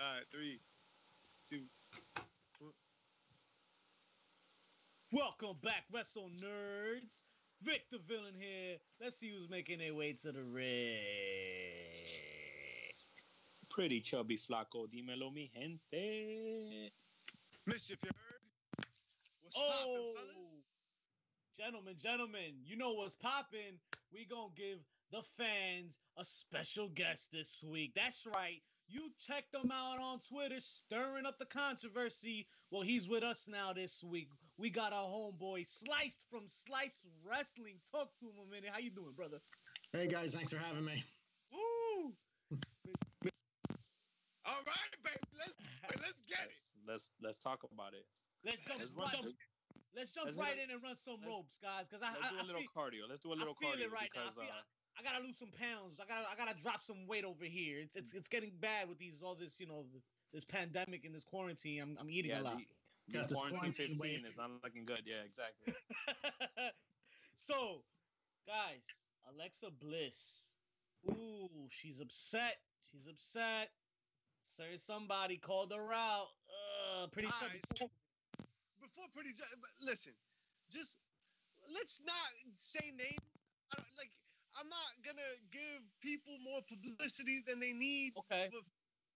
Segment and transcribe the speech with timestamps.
[0.00, 0.60] All right, three,
[1.48, 1.62] two.
[2.60, 2.72] one.
[5.12, 7.22] Welcome back, Wrestle Nerds.
[7.62, 8.76] Vic the villain here.
[9.00, 11.00] Let's see who's making their way to the ring.
[13.70, 16.92] Pretty chubby flaco, dímelo mi gente.
[17.66, 18.86] Mischief, you heard?
[19.42, 20.54] What's Oh, poppin', fellas?
[21.56, 23.80] gentlemen, gentlemen, you know what's popping.
[24.12, 24.78] We gonna give
[25.10, 27.92] the fans a special guest this week.
[27.94, 28.62] That's right.
[28.88, 32.46] You checked him out on Twitter, stirring up the controversy.
[32.70, 34.30] Well, he's with us now this week.
[34.56, 37.76] We got our homeboy Sliced from Slice Wrestling.
[37.92, 38.70] Talk to him a minute.
[38.72, 39.38] How you doing, brother?
[39.92, 41.04] Hey guys, thanks for having me.
[41.52, 42.12] Woo!
[44.48, 45.20] All right, baby.
[45.36, 45.54] Let's
[46.00, 46.56] let's get it.
[46.88, 48.06] Let's, let's let's talk about it.
[48.44, 49.34] Let's jump, Let's right, run-
[49.96, 51.88] let's jump let's right do- in and run some ropes, guys.
[51.88, 53.04] Because I, Let's I, do a I little feel- cardio.
[53.08, 54.22] Let's do a little I feel cardio it right now.
[54.22, 54.64] I, because feel, uh,
[54.98, 56.00] I gotta lose some pounds.
[56.00, 57.78] I gotta I gotta drop some weight over here.
[57.78, 59.84] It's it's it's getting bad with these all this you know
[60.34, 61.80] this pandemic and this quarantine.
[61.80, 62.56] I'm I'm eating yeah, a lot.
[62.58, 64.24] the, this this quarantine quarantine 15 weight.
[64.28, 65.02] is not looking good.
[65.06, 65.72] Yeah, exactly.
[67.36, 67.82] so,
[68.46, 68.82] guys,
[69.32, 70.50] Alexa Bliss.
[71.08, 72.56] Ooh, she's upset.
[72.90, 73.70] She's upset.
[74.56, 76.28] Sir, somebody called her out.
[76.50, 77.48] Uh, pretty All sure.
[77.48, 77.90] right, so-
[78.80, 80.12] Before pretty, ju- but listen,
[80.70, 80.98] just
[81.72, 83.22] let's not say names.
[83.72, 84.10] I don't, like,
[84.58, 88.12] I'm not gonna give people more publicity than they need.
[88.18, 88.50] Okay.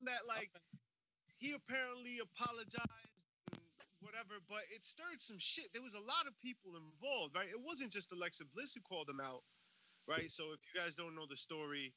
[0.03, 0.79] That, like, Okay.
[1.39, 3.61] he apparently apologized and
[4.01, 5.73] whatever, but it stirred some shit.
[5.73, 7.49] There was a lot of people involved, right?
[7.49, 9.43] It wasn't just Alexa Bliss who called him out,
[10.07, 10.31] right?
[10.31, 11.95] So if you guys don't know the story,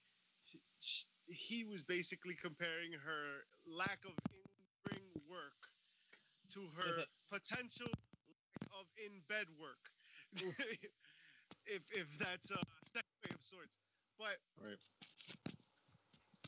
[1.27, 5.57] he was basically comparing her lack of in-ring work
[6.53, 9.91] to her potential lack of in-bed work.
[11.67, 13.77] if if that's a segue of sorts,
[14.17, 14.77] but right.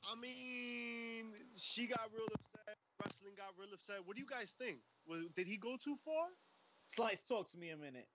[0.10, 2.78] I mean, she got real upset.
[3.04, 3.98] Wrestling got real upset.
[4.06, 4.78] What do you guys think?
[5.08, 6.28] Was, did he go too far?
[6.88, 8.08] Slice, talk to me a minute.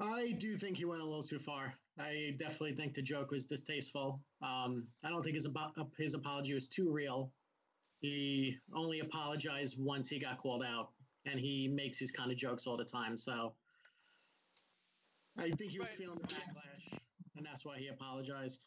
[0.00, 1.72] I do think he went a little too far.
[1.98, 4.20] I definitely think the joke was distasteful.
[4.42, 7.30] Um, I don't think his abo- his apology was too real.
[8.00, 10.90] He only apologized once he got called out,
[11.26, 13.18] and he makes these kind of jokes all the time.
[13.18, 13.54] So
[15.38, 15.96] I think he was Right.
[15.98, 16.98] feeling the backlash,
[17.36, 18.66] and that's why he apologized.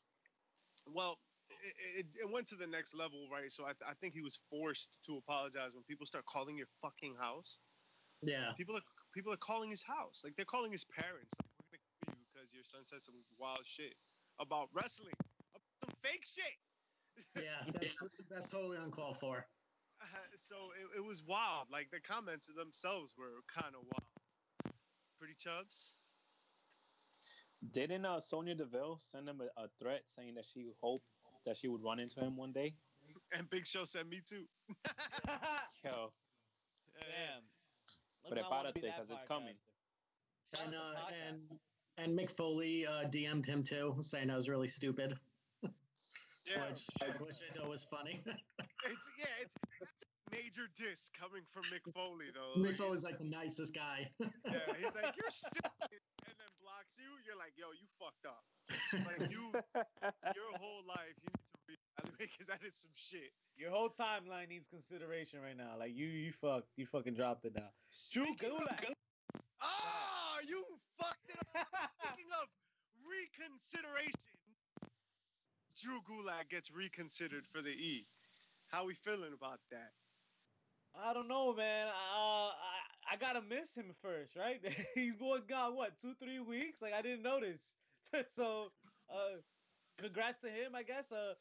[0.86, 1.18] Well,
[1.50, 3.52] it, it, it went to the next level, right?
[3.52, 7.16] So I, I think he was forced to apologize when people start calling your fucking
[7.16, 7.60] house.
[8.22, 8.82] Yeah, People are
[9.14, 11.34] people are calling his house, like they're calling his parents.
[11.40, 13.94] Like we're gonna kill you because your son said some wild shit
[14.40, 15.14] about wrestling,
[15.54, 16.58] about some fake shit.
[17.44, 17.98] yeah, that's
[18.30, 19.46] that's totally uncalled for.
[20.02, 21.68] Uh, so it, it was wild.
[21.72, 24.74] Like the comments themselves were kind of wild.
[25.20, 26.04] Pretty chubs.
[27.72, 31.06] Didn't uh, Sonya Deville send him a, a threat saying that she hoped
[31.46, 32.76] that she would run into him one day?
[33.38, 34.46] And Big Show said me too.
[35.84, 36.12] Yo,
[36.96, 37.02] Yeah.
[37.02, 37.44] Damn.
[38.24, 39.56] Let me not wanna Prepárate, be that 'cause it's coming.
[40.56, 40.66] podcaster.
[40.66, 40.94] And uh,
[41.28, 41.60] and
[41.98, 45.18] and Mick Foley uh, DM'd him too, saying I was really stupid,
[45.64, 46.70] Yeah.
[46.70, 46.86] which
[47.20, 48.22] which I thought was funny.
[48.86, 52.62] It's yeah, it's that's a major diss coming from Mick Foley though.
[52.62, 54.10] Mick Foley's like the nicest guy.
[54.20, 54.30] yeah,
[54.78, 56.00] he's like, You're stupid
[56.96, 58.44] and you, you're like, yo, you fucked up.
[59.06, 59.52] Like you
[60.36, 63.32] your whole life you need to reevaluate because that is some shit.
[63.58, 65.76] Your whole timeline needs consideration right now.
[65.80, 67.70] Like you, you fuck, you fucking dropped it now.
[68.14, 68.92] Drew Speaking of- Gulak.
[69.62, 70.64] Ah, you
[71.00, 71.68] fucked it up.
[72.04, 72.48] Speaking of
[73.08, 74.36] reconsideration,
[75.82, 78.06] Drew Gulak gets reconsidered for the E.
[78.68, 79.92] How we feeling about that?
[80.94, 81.88] I don't know, man.
[81.88, 82.77] Uh, I
[83.12, 84.60] I gotta miss him first, right?
[84.96, 86.82] He's boy gone what two, three weeks?
[86.82, 87.62] Like I didn't notice.
[88.36, 88.68] so,
[89.10, 89.40] uh,
[90.00, 91.12] congrats to him, I guess.
[91.12, 91.34] Uh,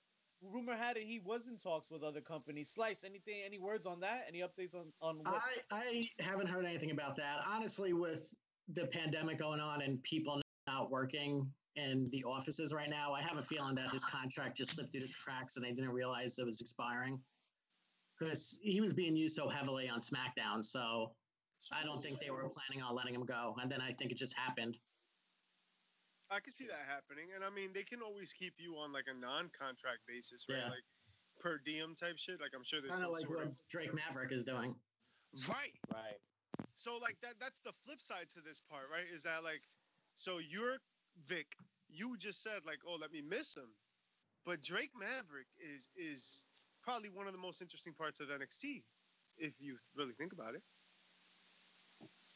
[0.42, 2.70] rumor had it he was in talks with other companies.
[2.70, 4.26] Slice, anything, any words on that?
[4.28, 5.42] Any updates on on what?
[5.70, 7.38] I, I haven't heard anything about that.
[7.48, 8.32] Honestly, with
[8.68, 13.38] the pandemic going on and people not working in the offices right now, I have
[13.38, 16.46] a feeling that his contract just slipped through the cracks and they didn't realize it
[16.46, 17.20] was expiring.
[18.18, 20.64] Because he was being used so heavily on SmackDown.
[20.64, 21.12] So
[21.72, 23.54] I don't think they were planning on letting him go.
[23.60, 24.78] And then I think it just happened.
[26.30, 29.06] I can see that happening, and I mean they can always keep you on like
[29.06, 30.58] a non-contract basis, right?
[30.58, 30.70] Yeah.
[30.70, 30.86] Like
[31.38, 32.40] per diem type shit.
[32.40, 34.74] Like I'm sure there's Kind of some like sort what of Drake Maverick is doing.
[35.48, 35.76] right.
[35.92, 36.18] right.
[36.74, 39.06] So like that that's the flip side to this part, right?
[39.06, 39.62] Is that like
[40.14, 40.78] so you're
[41.24, 41.46] Vic,
[41.88, 43.70] you just said like, oh, let me miss him.
[44.44, 46.46] But Drake Maverick is is
[46.82, 48.82] probably one of the most interesting parts of NXT,
[49.38, 50.62] if you really think about it.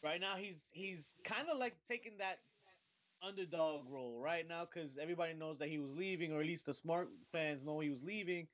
[0.03, 2.39] Right now, he's he's kind of like taking that
[3.23, 6.75] underdog role right now because everybody knows that he was leaving, or at least the
[6.75, 8.49] smart fans know he was leaving.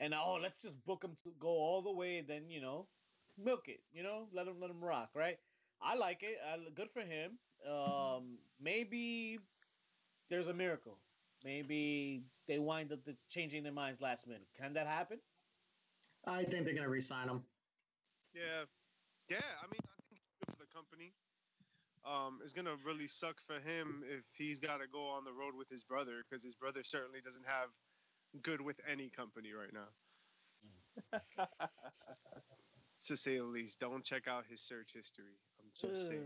[0.00, 2.88] and oh, let's just book him to go all the way, and then you know,
[3.38, 3.80] milk it.
[3.92, 5.38] You know, let him let him rock, right?
[5.82, 6.38] I like it.
[6.46, 7.38] I, good for him.
[7.70, 9.38] Um, maybe
[10.30, 10.98] there's a miracle.
[11.44, 14.48] Maybe they wind up changing their minds last minute.
[14.56, 15.20] Can that happen?
[16.26, 17.44] I think they're going to re-sign him.
[18.34, 18.64] Yeah,
[19.28, 19.38] yeah.
[19.62, 21.14] I mean, I think it's good for the company.
[22.06, 25.54] Um, it's gonna really suck for him if he's got to go on the road
[25.56, 27.68] with his brother because his brother certainly doesn't have
[28.42, 29.88] good with any company right now.
[33.06, 35.34] to say the least, don't check out his search history.
[35.60, 36.24] I'm just saying.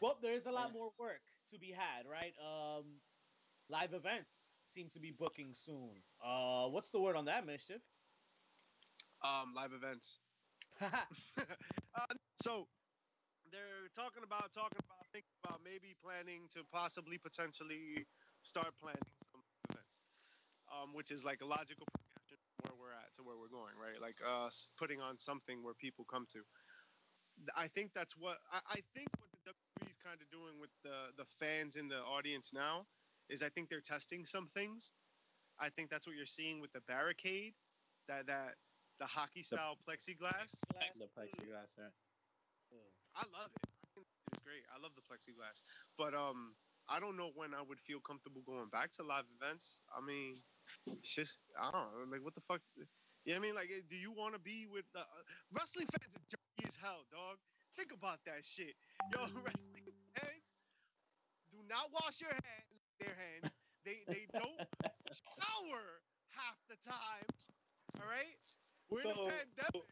[0.00, 2.34] well, there's a lot more work to be had, right?
[2.40, 2.84] Um,
[3.68, 4.44] live events
[4.74, 5.90] seem to be booking soon.
[6.24, 7.80] Uh, what's the word on that, mischief?
[9.24, 10.20] Um, live events.
[10.82, 12.66] uh, so
[13.54, 18.02] they're talking about talking about thinking about maybe planning to possibly potentially
[18.42, 19.40] start planning some
[19.70, 20.02] events,
[20.74, 23.78] um, which is like a logical progression to where we're at to where we're going,
[23.78, 24.02] right?
[24.02, 26.42] Like us putting on something where people come to.
[27.54, 30.74] I think that's what I, I think what the WWE is kind of doing with
[30.82, 32.86] the the fans in the audience now
[33.30, 34.92] is I think they're testing some things.
[35.60, 37.54] I think that's what you're seeing with the barricade,
[38.08, 38.58] that that
[38.98, 40.58] the hockey style the, plexiglass.
[40.98, 41.94] The plexiglass, right?
[43.16, 43.66] I love it.
[43.66, 44.00] I
[44.32, 44.64] it's great.
[44.74, 45.62] I love the plexiglass,
[45.96, 46.54] but um,
[46.88, 49.82] I don't know when I would feel comfortable going back to live events.
[49.94, 50.42] I mean,
[50.86, 52.10] it's just I don't know.
[52.10, 52.60] Like, what the fuck?
[52.74, 52.86] You know
[53.26, 53.54] what I mean?
[53.54, 55.06] Like, do you want to be with uh,
[55.54, 56.16] wrestling fans?
[56.16, 57.38] Are dirty as hell, dog.
[57.76, 58.74] Think about that shit.
[59.12, 59.86] Yo, wrestling
[60.18, 60.44] fans
[61.54, 62.82] do not wash your hands.
[62.98, 63.54] Their hands.
[63.86, 64.58] They they don't
[65.14, 65.84] shower
[66.34, 67.28] half the time.
[68.00, 68.34] All right.
[68.90, 69.86] We're so, in a pandemic.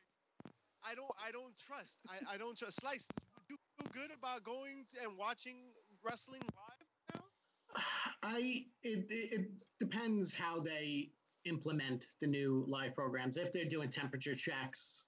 [0.85, 2.01] I don't I don't trust.
[2.09, 2.81] I, I don't trust.
[2.81, 3.07] Slice,
[3.49, 5.57] do you feel good about going and watching
[6.05, 7.83] wrestling live now?
[8.23, 9.51] I it, it
[9.81, 11.11] depends how they
[11.45, 13.37] implement the new live programs.
[13.37, 15.07] If they're doing temperature checks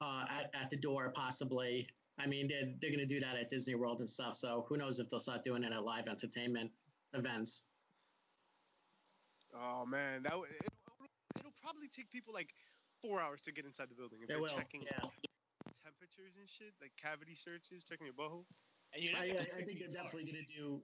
[0.00, 1.88] uh, at, at the door, possibly.
[2.16, 4.36] I mean, they're, they're going to do that at Disney World and stuff.
[4.36, 6.70] So who knows if they'll start doing it at live entertainment
[7.12, 7.64] events.
[9.52, 10.72] Oh man, that would, it,
[11.38, 12.54] it'll probably take people like
[13.04, 14.18] four hours to get inside the building.
[14.22, 14.48] If they are will.
[14.48, 15.08] checking yeah.
[15.84, 18.44] temperatures and shit, like cavity searches, checking your butthole.
[18.94, 20.80] I, I, think they're definitely going to do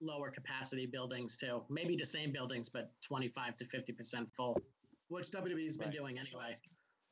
[0.00, 1.62] lower capacity buildings too.
[1.70, 4.60] Maybe the same buildings, but 25 to 50% full,
[5.08, 5.96] which WWE's been right.
[5.96, 6.56] doing anyway.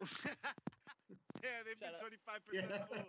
[0.02, 1.98] yeah, they've Shout
[2.52, 2.84] been 25% yeah.
[2.90, 3.04] full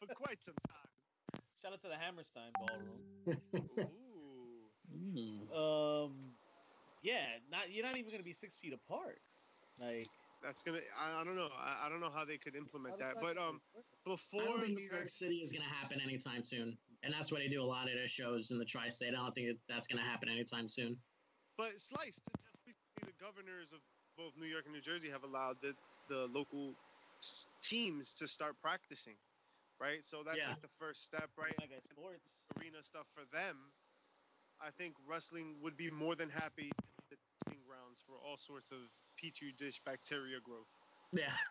[0.00, 1.42] for quite some time.
[1.60, 3.40] Shout out to the Hammerstein Ballroom.
[5.14, 5.54] Ooh.
[5.54, 6.12] Um,
[7.02, 9.20] yeah, not you're not even going to be six feet apart.
[9.80, 10.06] Like
[10.42, 10.80] that's gonna.
[10.98, 11.48] I, I don't know.
[11.58, 13.14] I, I, don't know how they could implement that.
[13.20, 13.60] But um,
[14.04, 17.38] before I don't think New York City is gonna happen anytime soon, and that's why
[17.38, 19.14] they do a lot of their shows in the tri-state.
[19.14, 20.96] I don't think that's gonna happen anytime soon.
[21.56, 23.80] But sliced, just recently, the governors of
[24.16, 25.74] both New York and New Jersey have allowed the
[26.08, 26.74] the local
[27.62, 29.16] teams to start practicing,
[29.80, 30.04] right?
[30.04, 30.50] So that's yeah.
[30.50, 31.54] like the first step, right?
[31.60, 33.56] Like a sports arena stuff for them.
[34.60, 36.70] I think wrestling would be more than happy
[37.10, 38.78] the testing grounds for all sorts of
[39.20, 40.70] petri dish bacteria growth.
[41.12, 41.32] Yeah.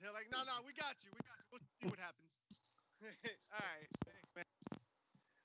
[0.00, 1.10] They're like, no, no, we got you.
[1.12, 1.46] We got you.
[1.52, 2.32] We'll see what happens.
[3.52, 3.88] All right.
[4.04, 4.44] Thanks, man.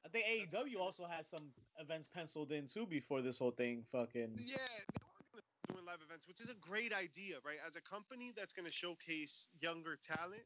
[0.06, 4.32] I think AEW also has some events penciled in too before this whole thing fucking.
[4.38, 4.56] Yeah,
[4.94, 7.58] they are going to doing live events, which is a great idea, right?
[7.68, 10.44] As a company that's going to showcase younger talent,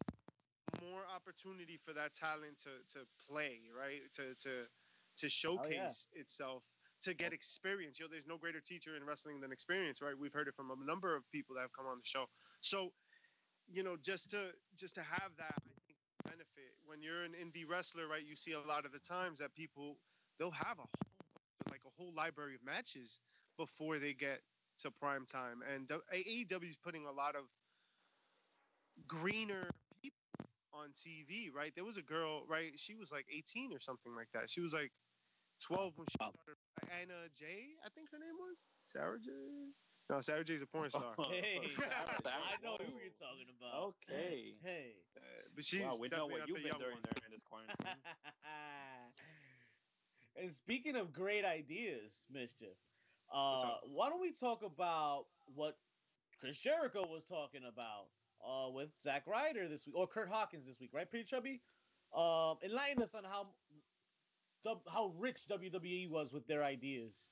[0.81, 4.01] more opportunity for that talent to to play, right?
[4.15, 4.65] To to
[5.17, 6.21] to showcase oh, yeah.
[6.21, 6.63] itself
[7.03, 7.99] to get experience.
[7.99, 10.17] You know, there's no greater teacher in wrestling than experience, right?
[10.17, 12.25] We've heard it from a number of people that have come on the show.
[12.61, 12.91] So,
[13.71, 17.69] you know, just to just to have that, I think benefit when you're an indie
[17.69, 18.23] wrestler, right?
[18.25, 19.97] You see a lot of the times that people
[20.39, 21.09] they'll have a whole
[21.71, 23.19] like a whole library of matches
[23.57, 24.39] before they get
[24.79, 27.43] to prime time, and AEW is putting a lot of
[29.07, 30.17] greener people
[30.73, 31.73] on TV, right?
[31.75, 32.71] There was a girl, right?
[32.77, 34.49] She was like 18 or something like that.
[34.49, 34.91] She was like
[35.63, 36.58] 12 when she started
[36.89, 39.31] Anna Jay, I think her name was Sarah J.
[40.09, 41.13] No, Sarah J's a porn star.
[41.29, 41.61] hey,
[42.25, 43.93] I know who you're talking about.
[44.09, 44.55] Okay.
[44.63, 44.93] Hey.
[45.15, 45.21] Uh,
[45.55, 47.77] but she's wow, we know what you've been doing there in this quarantine.
[50.41, 52.77] and speaking of great ideas, mischief,
[53.33, 55.77] uh, why don't we talk about what
[56.39, 58.07] Chris Jericho was talking about
[58.41, 61.09] uh, with Zack Ryder this week, or Kurt Hawkins this week, right?
[61.09, 61.61] Pretty chubby.
[62.17, 63.49] Um, enlighten us on how
[64.65, 67.31] how rich WWE was with their ideas.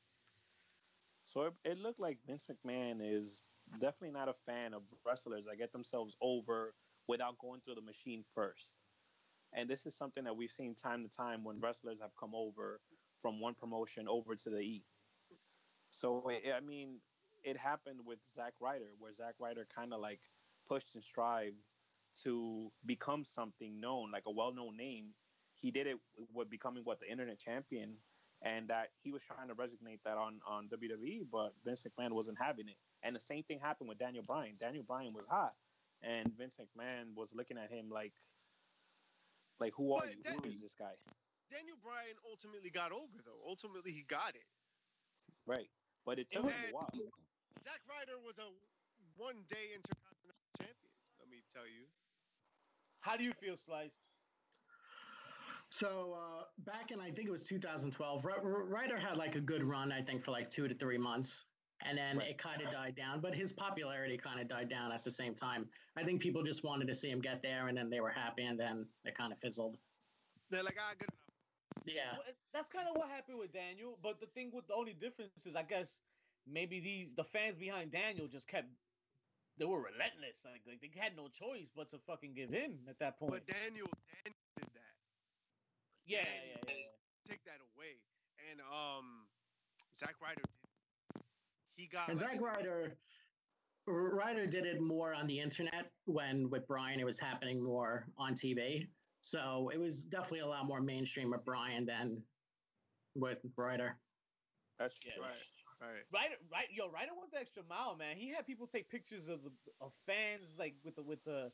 [1.24, 3.44] So it, it looked like Vince McMahon is
[3.80, 6.74] definitely not a fan of wrestlers that get themselves over
[7.08, 8.78] without going through the machine first.
[9.54, 12.82] And this is something that we've seen time to time when wrestlers have come over
[13.22, 14.84] from one promotion over to the E.
[15.90, 17.00] So I mean,
[17.44, 20.20] it happened with Zack Ryder, where Zack Ryder kind of like
[20.68, 21.58] pushed and strived
[22.24, 25.14] to become something known, like a well-known name.
[25.60, 25.98] He did it
[26.34, 27.96] with becoming what the internet champion,
[28.44, 32.38] and that he was trying to resonate that on on WWE, but Vince McMahon wasn't
[32.40, 32.78] having it.
[33.04, 34.56] And the same thing happened with Daniel Bryan.
[34.60, 35.54] Daniel Bryan was hot,
[36.02, 38.14] and Vince McMahon was looking at him like,
[39.60, 40.24] like who are But you?
[40.24, 40.94] that- Who is this guy?
[41.50, 43.42] Daniel Bryan ultimately got over though.
[43.48, 44.46] Ultimately, he got it.
[45.46, 45.70] Right.
[46.06, 46.90] But it took was- him a while.
[47.64, 48.48] Zack Ryder was a
[49.16, 50.94] one-day intercontinental champion.
[51.20, 51.88] Let me tell you.
[53.00, 53.98] How do you feel, Slice?
[55.70, 59.42] So uh, back in I think it was 2012, R- R- Ryder had like a
[59.42, 59.92] good run.
[59.92, 61.46] I think for like two to three months,
[61.84, 62.30] and then Right.
[62.30, 63.20] it kind of died down.
[63.22, 65.70] But his popularity kind of died down at the same time.
[65.98, 68.46] I think people just wanted to see him get there, and then they were happy,
[68.46, 69.78] and then it kind of fizzled.
[70.50, 71.86] They're like, ah, good enough.
[71.86, 73.98] Yeah, Well, that's kind of what happened with Daniel.
[74.02, 76.02] But the thing with the only difference is, I guess
[76.46, 78.68] maybe these the fans behind Daniel just kept
[79.58, 80.44] they were relentless.
[80.46, 83.32] Like, like they had no choice but to fucking give in at that point.
[83.32, 83.90] But Daniel, Daniel
[84.26, 84.47] did that.
[86.08, 87.30] Yeah, yeah, yeah, yeah.
[87.30, 88.00] Take that away.
[88.50, 89.28] And um,
[89.94, 91.24] Zack Ryder did.
[91.76, 92.10] He got.
[92.10, 92.98] and like, Zack Ryder.
[93.90, 98.34] Ryder did it more on the internet when with Bryan it was happening more on
[98.34, 98.88] TV.
[99.22, 102.24] So it was definitely a lot more mainstream with Bryan than
[103.16, 103.98] with Ryder.
[104.78, 105.22] That's Yeah.
[105.22, 105.32] Right.
[105.80, 106.04] Right.
[106.12, 108.18] Ryder, right, yo, Ryder went the extra mile, man.
[108.18, 111.52] He had people take pictures of the of fans like with the with the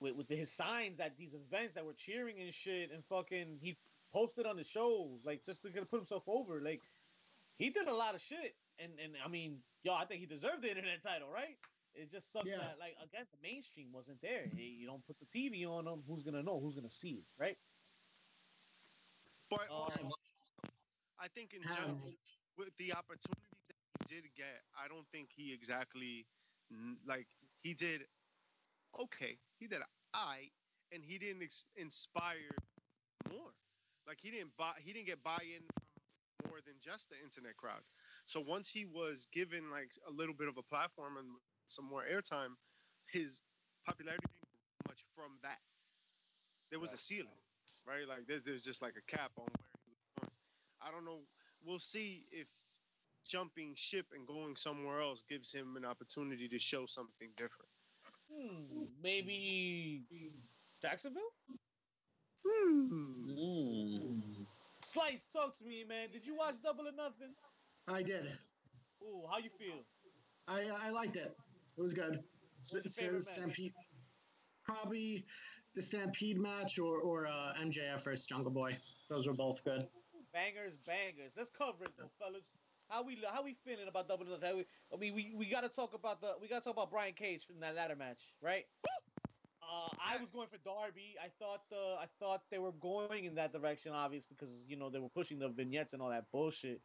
[0.00, 3.76] with, with his signs at these events that were cheering and shit, and fucking he
[4.12, 6.60] posted on the show like just to put himself over.
[6.60, 6.80] Like
[7.58, 10.62] he did a lot of shit, and and I mean, yo, I think he deserved
[10.62, 11.56] the internet title, right?
[11.94, 12.58] It just sucks Yeah.
[12.58, 14.46] that like again the mainstream wasn't there.
[14.46, 16.58] Hey, You don't put the TV on him, who's gonna know?
[16.60, 17.56] Who's gonna see it, right?
[19.50, 20.08] But Uh, also,
[21.18, 22.14] I think in Um, general,
[22.56, 23.76] with the opportunities that
[24.08, 26.24] he did get, I don't think he exactly
[27.04, 27.26] like
[27.62, 28.06] he did
[28.98, 29.38] okay.
[29.58, 29.80] He did
[30.14, 30.50] I,
[30.92, 32.56] and he didn't ex- inspire
[33.30, 33.52] more.
[34.06, 35.62] Like he didn't buy, he didn't get buy-in
[36.22, 37.82] from more than just the internet crowd.
[38.26, 41.28] So once he was given like a little bit of a platform and
[41.66, 42.54] some more airtime,
[43.12, 43.42] his
[43.86, 45.58] popularity didn't grow much from that.
[46.70, 47.40] There was a ceiling,
[47.86, 48.08] right?
[48.08, 50.32] Like there's there's just like a cap on where he was going.
[50.82, 51.20] I don't know.
[51.64, 52.48] We'll see if
[53.26, 57.69] jumping ship and going somewhere else gives him an opportunity to show something different.
[58.40, 60.04] Hmm, maybe
[60.80, 61.22] Jacksonville.
[62.46, 64.46] Mm.
[64.84, 66.10] Slice, talk to me, man.
[66.10, 67.34] Did you watch Double or Nothing?
[67.88, 68.26] I did.
[69.02, 69.84] Ooh, how you feel?
[70.48, 71.36] I I liked it.
[71.76, 72.22] It was good.
[72.70, 73.34] What's S- favorite match?
[73.34, 73.72] Stampede,
[74.64, 75.24] probably
[75.74, 78.76] the Stampede match or or uh, MJF versus Jungle Boy.
[79.08, 79.88] Those were both good.
[80.32, 81.32] Bangers, bangers.
[81.36, 82.44] Let's cover it though, fellas.
[82.90, 84.56] How we how we feeling about Double or Nothing?
[84.58, 86.90] We- I mean, we, we got to talk about the we got to talk about
[86.90, 88.66] Brian Cage from that ladder match, right?
[89.62, 91.14] Uh, I was going for Darby.
[91.22, 94.90] I thought the I thought they were going in that direction, obviously, because you know
[94.90, 96.80] they were pushing the vignettes and all that bullshit.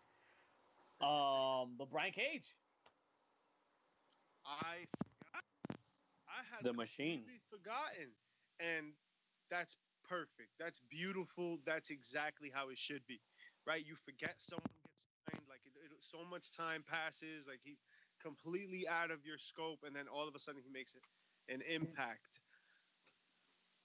[1.01, 2.45] Um, but Brian Cage,
[4.45, 5.79] I forgot.
[6.29, 7.25] I had The machine.
[7.25, 8.09] completely forgotten,
[8.59, 8.93] and
[9.49, 10.51] that's perfect.
[10.59, 11.57] That's beautiful.
[11.65, 13.19] That's exactly how it should be,
[13.65, 13.83] right?
[13.83, 17.81] You forget someone gets signed, like it, it, so much time passes, like he's
[18.21, 21.03] completely out of your scope, and then all of a sudden he makes it
[21.53, 22.41] an impact.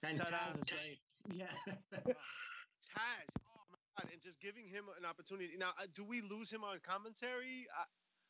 [0.03, 0.37] And Ta-da.
[0.37, 0.99] Taz is great.
[1.33, 1.45] Yeah.
[1.93, 5.53] Taz, oh my god, and just giving him an opportunity.
[5.57, 7.67] Now, uh, do we lose him on commentary?
[7.77, 7.83] I,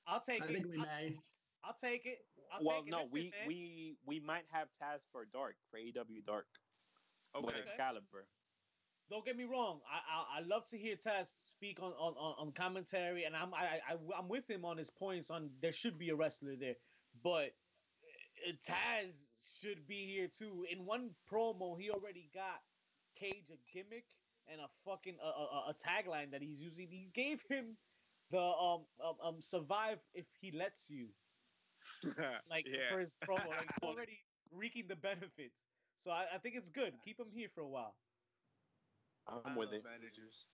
[0.07, 0.53] I'll take I it.
[0.53, 1.15] think we I'll, may.
[1.63, 2.19] I'll take it.
[2.51, 2.91] I'll well, take it.
[2.91, 3.47] no, Listen, we man.
[3.47, 6.47] we we might have Taz for Dark for AW Dark
[7.35, 7.61] with okay.
[7.61, 8.27] Excalibur.
[9.11, 9.81] Don't get me wrong.
[9.87, 13.81] I, I I love to hear Taz speak on on, on, commentary, and I'm I,
[13.87, 16.77] I I'm with him on his points on there should be a wrestler there,
[17.23, 17.51] but
[18.47, 19.13] uh, Taz
[19.61, 20.65] should be here too.
[20.71, 22.61] In one promo, he already got
[23.15, 24.05] Cage a gimmick
[24.47, 26.89] and a fucking a, a, a tagline that he's using.
[26.89, 27.77] He gave him
[28.31, 31.09] the um um, um survive if he lets you
[32.49, 32.89] like Yeah.
[32.91, 33.47] for his promo.
[33.47, 34.19] Like he's already
[34.51, 35.59] reaping the benefits.
[35.99, 37.01] So I, I think it's good.
[37.03, 37.95] Keep him here for a while.
[39.27, 39.83] I'm I with it.
[39.83, 40.47] managers.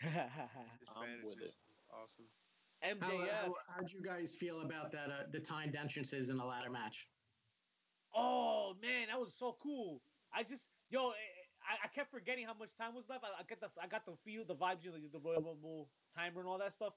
[0.04, 0.12] I'm
[0.80, 1.58] with managers.
[1.92, 2.26] Awesome.
[3.00, 5.10] How, uh, how, how'd you guys feel about that?
[5.10, 7.08] Uh, the timed entrances in the ladder match.
[8.14, 10.02] Oh man, that was so cool.
[10.32, 13.24] I just yo, eh, eh, I, I kept forgetting how much time was left.
[13.24, 15.90] I, I get the I got the feel, the vibes, you know, the Royal Rumble
[16.14, 16.94] timer and all that stuff.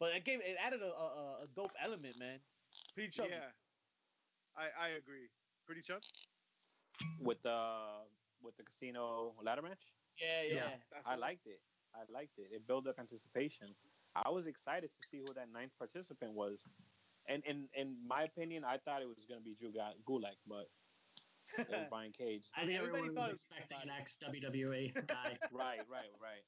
[0.00, 2.38] But it gave it added a, a, a dope element, man.
[2.94, 3.30] Pretty chubby.
[3.30, 3.50] Yeah,
[4.56, 5.28] I I agree.
[5.66, 6.04] Pretty chunk.
[7.20, 8.04] with the
[8.42, 9.82] with the casino ladder match.
[10.20, 10.54] Yeah, yeah.
[10.54, 11.00] Yeah.
[11.06, 11.60] I liked it.
[11.94, 12.48] I liked it.
[12.52, 13.74] It built up anticipation.
[14.14, 16.64] I was excited to see who that ninth participant was.
[17.28, 19.72] And in in my opinion, I thought it was gonna be Drew
[20.06, 20.68] Gulak, but
[21.58, 22.44] it was Brian Cage.
[22.56, 24.00] I think Everybody everyone was expecting an Brian.
[24.00, 25.38] ex WWE guy.
[25.52, 26.44] right, right, right.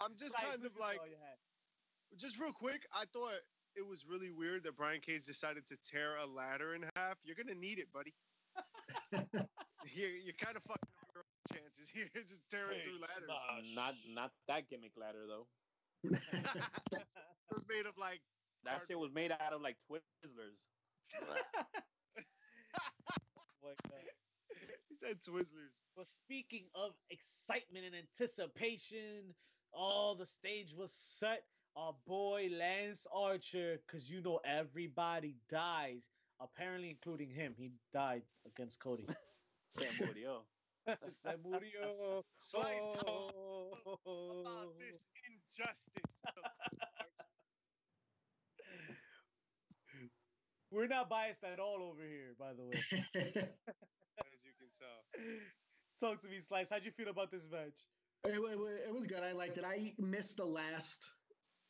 [0.00, 2.18] I'm just Slice, kind of like, call you had?
[2.18, 2.86] just real quick.
[2.92, 3.34] I thought
[3.76, 7.16] it was really weird that Brian Cage decided to tear a ladder in half.
[7.24, 8.14] You're gonna need it, buddy.
[9.12, 10.93] you're, you're kind of fucking up your own
[11.52, 13.28] chances here, just tearing Hey, through ladders.
[13.28, 13.74] Smash.
[13.74, 15.46] Not not that gimmick ladder though.
[16.04, 16.20] it
[17.50, 18.20] was made of like
[18.64, 20.58] That shit was made out of like Twizzlers.
[23.62, 24.04] Like that.
[24.90, 25.72] he said Twizzlers.
[25.96, 29.34] But speaking of excitement and anticipation,
[29.72, 31.44] all the stage was set.
[31.76, 36.04] Our boy Lance Archer, because you know everybody dies,
[36.40, 37.54] apparently including him.
[37.56, 39.06] He died against Cody.
[39.70, 40.42] Sam Murillo.
[40.86, 42.22] Se murió.
[42.36, 43.72] Sliced Oh.
[43.96, 46.04] about this injustice.
[50.70, 52.74] We're not biased at all over here, by the way.
[53.14, 55.04] As you can tell.
[56.00, 56.68] Talk to me, Slice.
[56.70, 57.78] How'd you feel about this match?
[58.24, 59.22] It, wa- wa- it was good.
[59.22, 59.64] I liked it.
[59.64, 60.98] I missed the last,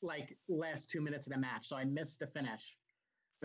[0.03, 2.77] like, last two minutes of the match, so I missed the finish.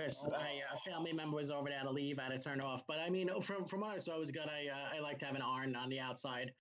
[0.06, 0.36] Because Oh.
[0.38, 2.20] I, a family member was over there to leave.
[2.20, 2.84] I had to turn off.
[2.88, 4.48] But I mean, from from what I saw, it was good.
[4.48, 6.52] I uh, I liked having Arn on the outside.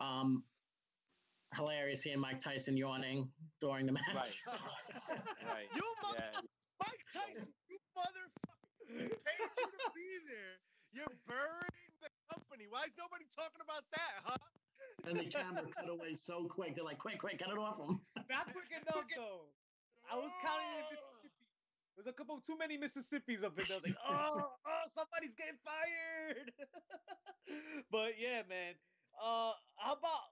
[0.00, 0.44] Um,
[1.56, 3.28] hilarious seeing Mike Tyson yawning
[3.60, 4.14] during the match.
[4.14, 4.36] Right.
[5.48, 5.68] Right.
[5.74, 6.40] You mother- Yeah.
[6.80, 9.08] Mike Tyson, you motherfucker.
[9.08, 10.54] Paid you to be there.
[10.92, 12.64] You're burying the company.
[12.68, 14.36] Why is nobody talking about that, huh?
[15.08, 16.74] and the camera cut away so quick.
[16.76, 18.00] They're like, quick, quick, cut it off him.
[18.30, 19.48] Not quick enough, though.
[20.10, 21.17] I was counting in Mississippi.
[21.98, 23.80] There's a couple too many Mississippis up in there.
[23.84, 26.52] Like, oh, oh, somebody's getting fired.
[27.90, 28.74] but yeah, man.
[29.20, 30.30] Uh, how about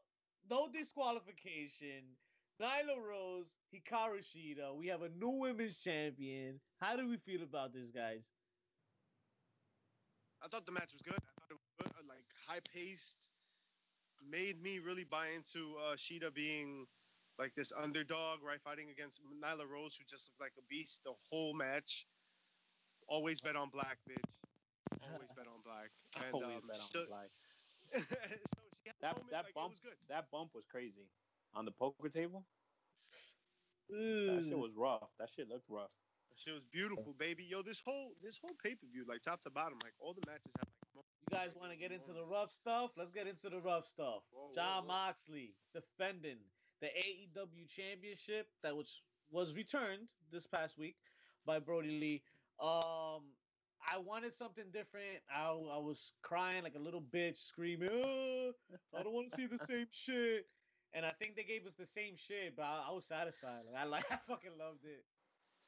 [0.48, 2.14] no disqualification?
[2.62, 4.76] Nyla Rose, Hikaru Shida.
[4.76, 6.60] We have a new women's champion.
[6.80, 8.22] How do we feel about this, guys?
[10.42, 11.14] I thought the match was good.
[11.14, 13.30] I thought it was good, uh, like high paced.
[14.28, 16.86] Made me really buy into uh, Shida being
[17.38, 18.60] like this underdog, right?
[18.62, 22.06] Fighting against Nyla Rose, who just looked like a beast the whole match.
[23.08, 24.24] Always bet on black, bitch.
[25.12, 25.90] Always bet on black.
[26.16, 27.30] And, Always um, bet on so- black.
[27.94, 28.00] so
[28.82, 29.98] she had a That moment, that like, bump It was good.
[30.08, 31.06] that bump was crazy.
[31.54, 32.44] On the poker table,
[33.86, 34.58] that shit Ooh.
[34.58, 35.08] was rough.
[35.18, 35.90] That shit looked rough.
[36.34, 37.44] She was beautiful, baby.
[37.48, 40.26] Yo, this whole this whole pay per view, like top to bottom, like all the
[40.26, 41.04] matches have like.
[41.30, 42.90] You guys want to get into the rough stuff?
[42.96, 44.22] Let's get into the rough stuff.
[44.32, 44.88] Whoa, whoa, John whoa.
[44.88, 46.38] Moxley defending
[46.80, 50.96] the AEW championship that was was returned this past week
[51.44, 52.22] by Brodie Lee.
[52.60, 53.22] Um,
[53.88, 55.20] I wanted something different.
[55.34, 58.52] I, I was crying like a little bitch, screaming, "Oh,
[58.98, 60.46] I don't want to see the same shit.
[60.94, 63.62] And I think they gave us the same shit, but I, I was satisfied.
[63.70, 65.04] Like, I like, I fucking loved it.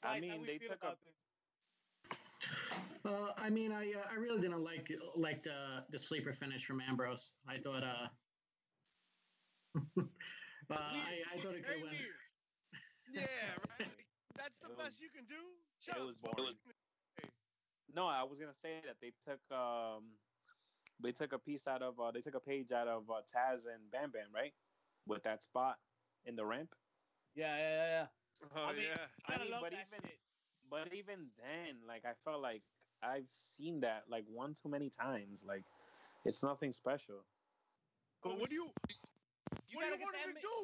[0.03, 1.14] I mean, they feel took a- this?
[3.05, 6.81] Uh, I mean, I uh, I really didn't like like the the sleeper finish from
[6.81, 7.35] Ambrose.
[7.49, 8.09] I thought uh,
[10.70, 11.90] uh I, I thought it Very could win.
[11.92, 12.20] weird.
[13.14, 13.22] Yeah,
[13.81, 13.88] right.
[14.37, 15.40] That's the It best was- you can do.
[15.96, 16.54] it was boring.
[17.94, 20.04] No, I was gonna say that they took um
[21.00, 23.66] they took a piece out of uh, they took a page out of uh, Taz
[23.66, 24.52] and Bam Bam, right?
[25.07, 25.76] With that spot
[26.26, 26.74] in the ramp.
[27.35, 28.07] Yeah, yeah, yeah, yeah.
[28.57, 29.07] Oh I mean, yeah.
[29.26, 30.18] I Gotta mean, love but that even shit.
[30.70, 32.62] but even then, like I felt like
[33.02, 35.42] I've seen that like one too many times.
[35.46, 35.64] Like
[36.24, 37.24] it's nothing special.
[38.22, 38.68] But what do you
[39.68, 40.56] You what do you want him to do?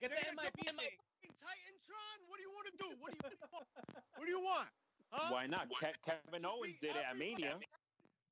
[0.00, 2.18] Get They're the gonna jump MIP on my fucking Titantron?
[2.30, 2.88] What do you want to do?
[3.02, 3.66] What do you, what do you want?
[4.14, 4.70] What do you want?
[5.10, 5.28] Huh?
[5.34, 5.66] Why not?
[5.72, 7.56] Ke- Kevin Owens did it at Mania.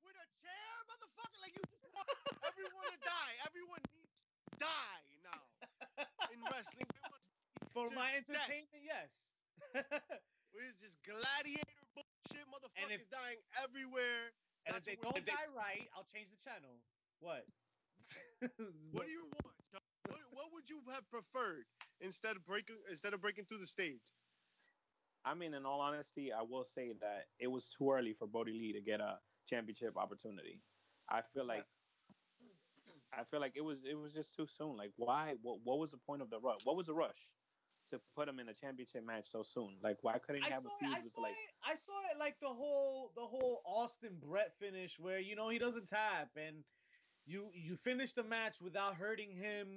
[0.05, 1.39] With a chair, motherfucker?
[1.43, 2.07] Like you just want
[2.47, 3.33] everyone to die.
[3.49, 5.41] Everyone needs to die now
[6.31, 6.87] in wrestling.
[6.87, 8.23] They want to be For my dead.
[8.29, 9.09] entertainment, yes.
[10.55, 12.45] What is this gladiator bullshit?
[12.47, 14.31] Motherfuckers if- dying everywhere.
[14.65, 16.79] and That's if they don't die right, I'll change the channel.
[17.19, 17.43] What?
[18.93, 19.57] What do you want?
[20.07, 20.17] Chuck?
[20.31, 21.65] What, what would you have preferred
[22.01, 24.13] instead of breaking instead of breaking through the stage?
[25.25, 28.53] I mean, in all honesty, I will say that it was too early for Brodie
[28.53, 30.61] Lee to get a championship opportunity.
[31.09, 31.65] I feel like
[33.13, 34.77] I feel like it was it was just too soon.
[34.77, 35.35] Like, why?
[35.41, 36.59] What, what was the point of the rush?
[36.63, 37.29] What was the rush
[37.89, 39.75] to put him in a championship match so soon?
[39.81, 41.31] Like, why couldn't he have saw, a it, feud I, with saw like?
[41.31, 45.49] it, I saw it like the whole the whole Austin Brett finish where you know
[45.49, 46.63] he doesn't tap and
[47.27, 49.67] you you finish the match without hurting him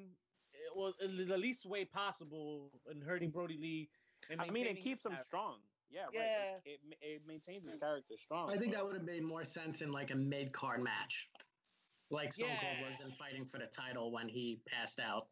[0.54, 3.90] eh, well in the least way possible and hurting Brodie Lee.
[4.30, 5.56] And I mean, it keeps him strong.
[5.90, 6.12] Yeah, right.
[6.14, 6.56] Yeah.
[6.64, 8.50] It, it, it maintains his character strong.
[8.50, 11.28] I think that would have made more sense in like a mid card match,
[12.10, 12.78] like Stone Yeah.
[12.78, 15.26] Cold was in fighting for the title when he passed out.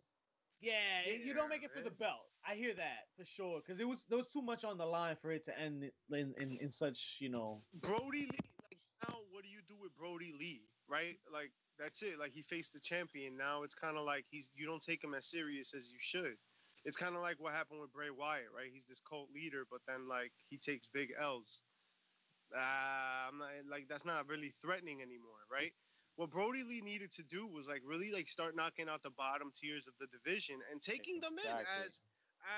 [0.61, 2.27] Yeah, you don't make it for the belt.
[2.45, 5.17] I hear that for sure because it was there was too much on the line
[5.21, 7.63] for it to end in in, in such you know.
[7.75, 11.17] Brodie Lee, like now, what do you do with Brody Lee, right?
[11.33, 12.19] Like that's it.
[12.19, 13.37] Like he faced the champion.
[13.37, 16.37] Now it's kind of like he's you don't take him as serious as you should.
[16.85, 18.71] It's kind of like what happened with Bray Wyatt, right?
[18.73, 21.63] He's this cult leader, but then like he takes big L's.
[22.55, 25.73] Uh, I'm not like that's not really threatening anymore, right?
[26.17, 29.53] What Brodie Lee needed to do was like really like start knocking out the bottom
[29.55, 32.03] tiers of the division and taking them in as as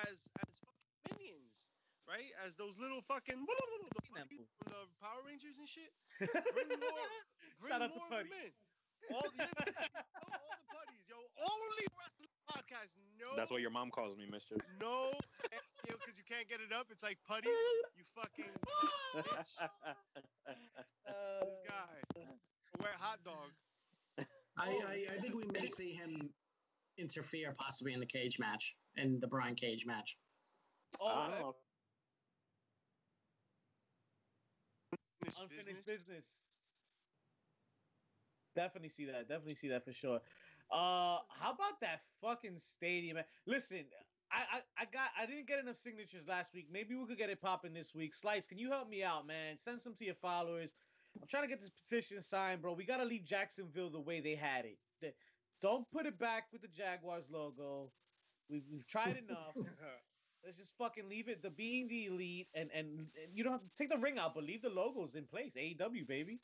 [0.07, 0.73] as fucking
[1.11, 1.69] minions,
[2.09, 2.31] right?
[2.47, 4.51] As those little fucking the seen that puppies movie.
[4.63, 5.93] from the Power Rangers and shit.
[6.19, 7.05] Bring more,
[7.61, 8.23] bring Shout out to more
[9.11, 9.27] Putty.
[9.27, 9.75] of them in.
[9.75, 11.16] All, yeah, all, all the putties, yo.
[11.42, 12.94] Only wrestling podcast.
[13.18, 14.57] No, That's what your mom calls me, Mister.
[14.81, 15.12] no,
[15.85, 16.87] because you can't get it up.
[16.90, 17.49] It's like putty.
[17.96, 18.51] You fucking
[19.16, 19.59] bitch.
[21.07, 22.23] Uh, This guy.
[22.81, 23.51] Wet hot dog.
[24.59, 26.31] I, I, I think we may see him
[26.99, 30.16] interfere possibly in the cage match, in the Brian Cage match.
[31.01, 31.55] Oh, I don't know.
[35.23, 35.87] Finished unfinished business.
[36.05, 36.25] business.
[38.55, 39.29] Definitely see that.
[39.29, 40.21] Definitely see that for sure.
[40.71, 43.19] Uh, how about that fucking stadium?
[43.47, 43.85] Listen,
[44.33, 46.69] I, I I got I didn't get enough signatures last week.
[46.73, 48.15] Maybe we could get it popping this week.
[48.15, 49.57] Slice, can you help me out, man?
[49.57, 50.73] Send some to your followers.
[51.21, 52.73] I'm trying to get this petition signed, bro.
[52.73, 55.15] We gotta leave Jacksonville the way they had it.
[55.61, 57.91] Don't put it back with the Jaguars logo.
[58.49, 59.55] We've, we've tried enough.
[60.45, 61.43] Let's just fucking leave it.
[61.43, 64.35] The being the elite, and, and and you don't have to take the ring out,
[64.35, 65.53] but leave the logos in place.
[65.55, 66.41] AEW baby.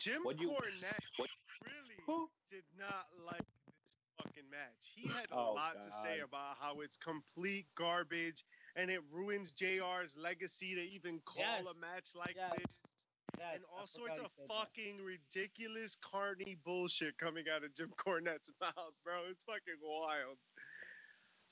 [0.00, 1.30] Jim What you- Cornette what-
[1.62, 2.30] really Who?
[2.50, 4.92] did not like this fucking match.
[4.94, 8.44] He had a Oh, lot to say about how it's complete garbage
[8.76, 12.52] and it ruins JR's legacy to even call a match like Yes.
[12.58, 12.82] this.
[13.38, 14.54] Yes, and I all sorts of he said that.
[14.54, 19.24] fucking ridiculous carny bullshit coming out of Jim Cornette's mouth, bro.
[19.26, 20.38] It's fucking wild.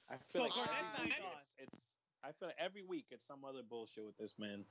[0.08, 1.14] I So like Cornette's every week
[1.58, 1.82] it's, it's.
[2.24, 4.64] I feel like every week it's some other bullshit with this man.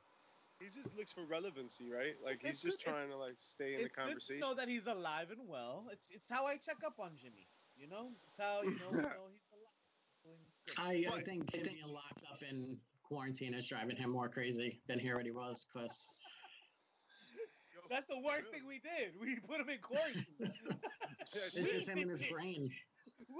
[0.62, 2.14] He just looks for relevancy, right?
[2.24, 4.40] Like he's It's just good- trying to like stay in the It's good to conversation.
[4.42, 5.88] know that he's alive and well.
[5.92, 7.46] It's it's how I check up on Jimmy.
[7.78, 9.82] You know, it's how you know, you know he's alive.
[10.24, 10.78] Good.
[10.78, 15.10] I, I think getting locked up in quarantine is driving him more crazy than he
[15.10, 15.66] already was.
[15.74, 16.08] Because
[17.90, 18.60] That's the worst really.
[18.60, 19.18] thing we did.
[19.20, 20.26] We put him in quarantine.
[21.22, 22.70] It's just him in his brain.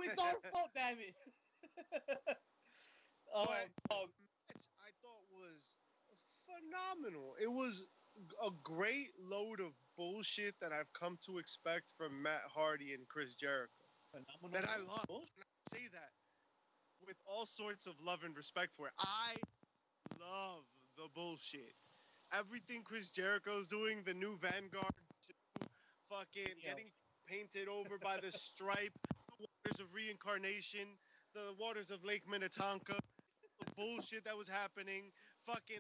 [0.06, 1.16] it's our fault, damn it.
[3.34, 4.10] oh, But- dog.
[4.50, 5.78] match I thought was
[6.56, 7.36] phenomenal.
[7.42, 7.86] It was
[8.46, 13.36] a great load of bullshit that I've come to expect from Matt Hardy and Chris
[13.36, 13.72] Jericho.
[14.12, 14.62] Phenomenal.
[14.62, 15.06] That I love.
[15.08, 15.24] Bull-
[15.70, 16.10] Say that
[17.08, 18.94] with all sorts of love and respect for it.
[19.00, 19.36] I
[20.20, 20.64] love
[20.98, 21.74] the bullshit.
[22.34, 24.94] Everything Chris Jericho's doing, the new Vanguard,
[26.10, 26.70] fucking Yeah.
[26.72, 26.92] getting
[27.28, 28.94] painted over by the stripe,
[29.40, 30.88] the waters of reincarnation,
[31.34, 33.00] the waters of Lake Minnetonka,
[33.60, 35.12] the bullshit that was happening,
[35.46, 35.80] fucking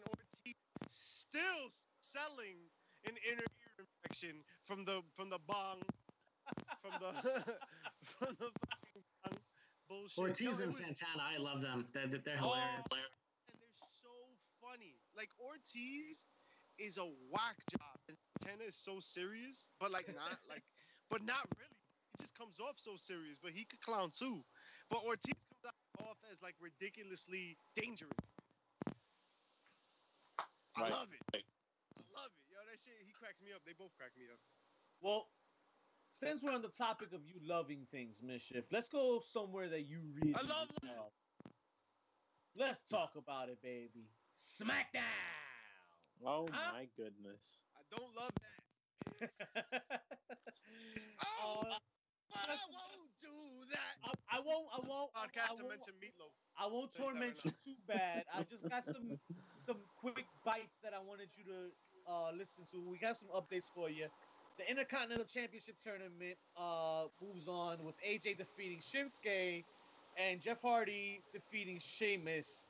[0.91, 2.58] still selling
[3.06, 5.82] an inner ear infection from the from the bong,
[6.82, 7.13] from the
[8.04, 9.38] from the fucking bong
[9.89, 10.17] bullshit.
[10.17, 11.86] No, Ortiz it and was- Santana, I love them.
[11.93, 12.86] They're, they're Oh, hilarious.
[13.49, 14.13] and they're so
[14.62, 14.95] funny.
[15.15, 16.25] Like Ortiz
[16.80, 20.63] is a whack job, and Santana is so serious, but like not like,
[21.10, 21.77] but not really.
[22.17, 24.43] He just comes off so serious, but he could clown too.
[24.89, 25.73] But Ortiz comes
[26.10, 28.12] off as like ridiculously dangerous.
[30.75, 30.91] I Right.
[30.91, 31.21] love it.
[31.34, 32.43] I love it.
[32.51, 32.93] Yo, that shit.
[33.05, 33.62] He cracks me up.
[33.65, 34.39] They both crack me up.
[35.01, 35.27] Well,
[36.12, 39.99] since we're on the topic of you loving things, Mischief, let's go somewhere that you
[40.13, 41.12] really I love love.
[42.55, 44.10] Let's talk about it, baby.
[44.39, 45.01] SmackDown.
[46.25, 46.71] Oh Huh?
[46.73, 47.60] my goodness.
[47.75, 48.31] I don't love
[49.19, 49.31] that.
[51.43, 51.90] Oh, Uh, but
[52.33, 53.35] I won't do
[53.71, 53.93] that.
[54.03, 54.67] I, I won't.
[54.73, 55.11] I won't.
[55.15, 56.31] I, Podcast to mention Meatloaf.
[56.57, 58.23] I won't torment you too bad.
[58.33, 59.17] I just got some
[59.65, 62.81] some quick bites that I wanted you to uh, listen to.
[62.89, 64.07] We got some updates for you.
[64.57, 69.63] The Intercontinental Championship tournament uh, moves on with AJ defeating Shinsuke
[70.17, 72.67] and Jeff Hardy defeating Sheamus.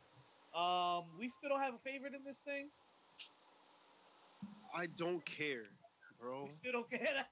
[0.56, 2.70] Um, we still don't have a favorite in this thing.
[4.76, 5.64] I don't care,
[6.20, 6.46] bro.
[6.46, 7.26] We still don't care.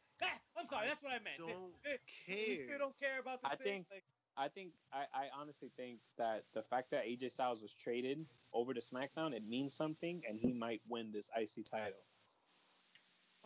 [0.59, 1.37] I'm sorry, that's what I meant.
[1.37, 1.49] Don't
[2.27, 2.77] We still care.
[2.77, 3.65] don't care about this I thing.
[3.65, 4.03] think- Like,
[4.37, 8.73] I think I, I honestly think that the fact that AJ Styles was traded over
[8.73, 11.99] to SmackDown it means something, and he might win this IC title.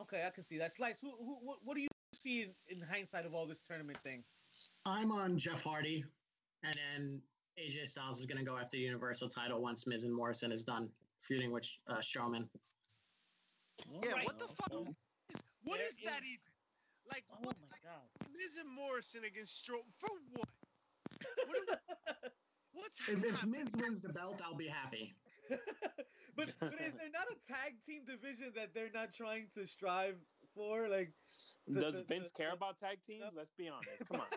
[0.01, 0.71] okay, I can see that.
[0.73, 0.97] Slice.
[1.01, 4.23] Who, who, what, what do you see in, in hindsight of all this tournament thing?
[4.85, 6.03] I'm on Jeff Hardy,
[6.63, 7.21] and then
[7.59, 10.63] AJ Styles is going to go after the Universal title once Miz and Morrison is
[10.63, 10.89] done
[11.21, 12.47] feuding with uh, Strowman.
[14.03, 14.25] Yeah, Right.
[14.25, 14.71] what the fuck?
[15.29, 16.52] is- What There is that is- even?
[17.09, 17.55] Like Oh what?
[17.59, 18.29] my Like, god.
[18.31, 20.49] Miz and Morrison against Strowman for what?
[21.47, 22.29] what we-
[22.73, 23.45] what's If, if?
[23.45, 25.13] Miz wins the belt, I'll be happy.
[26.35, 30.15] but but is there not a tag team division that they're not trying to strive
[30.55, 30.87] for?
[30.87, 31.11] Like,
[31.67, 33.25] to- Does to- Vince to- care to- about tag teams?
[33.35, 34.07] Let's be honest.
[34.09, 34.27] Come on.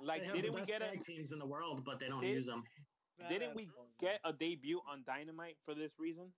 [0.00, 2.08] They Like, have didn't we best get a tag teams in the world, but they
[2.08, 2.62] don't Did- use them.
[3.18, 3.90] Nah, didn't we fine.
[4.00, 6.32] get a debut on Dynamite for this reason?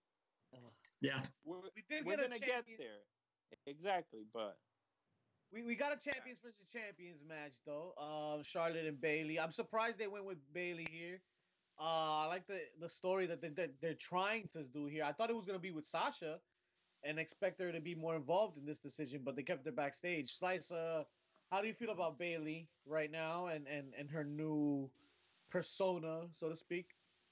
[1.02, 1.20] Yeah.
[1.44, 3.04] We're, We did we're get gonna get there.
[3.66, 4.56] Exactly, but
[5.52, 7.92] We, we got a champions versus champions match though.
[7.98, 9.40] Uh, Charlotte and Bayley.
[9.40, 11.20] I'm surprised they went with Bayley here.
[11.78, 15.04] Uh, I like the the story that they, that they're trying to do here.
[15.04, 16.38] I thought it was gonna be with Sasha,
[17.04, 20.36] and expect her to be more involved in this decision, but they kept her backstage.
[20.36, 21.04] Slice, uh,
[21.50, 24.90] how do you feel about Bayley right now and and and her new
[25.50, 26.86] persona, so to speak?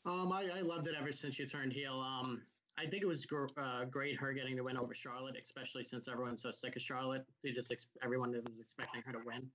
[0.07, 2.01] Um, I, I loved it ever since she turned heel.
[2.01, 2.43] Um,
[2.79, 6.07] I think it was gr- uh, great her getting the win over Charlotte, especially since
[6.07, 7.25] everyone's so sick of Charlotte.
[7.43, 9.51] They just ex- everyone was expecting her to win.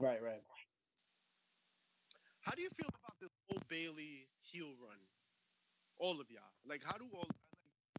[0.00, 0.42] Right, right.
[2.40, 4.98] How do you feel about this whole Bayley heel run?
[5.98, 6.42] All of y'all.
[6.66, 7.28] Like, how do all?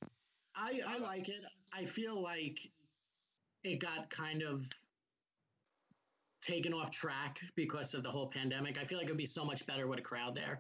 [0.02, 0.12] Like,
[0.56, 1.42] I I like it.
[1.74, 2.60] I feel like
[3.64, 4.68] it got kind of
[6.42, 8.78] taken off track because of the whole pandemic.
[8.80, 10.60] I feel like it'd be so much better with a crowd there,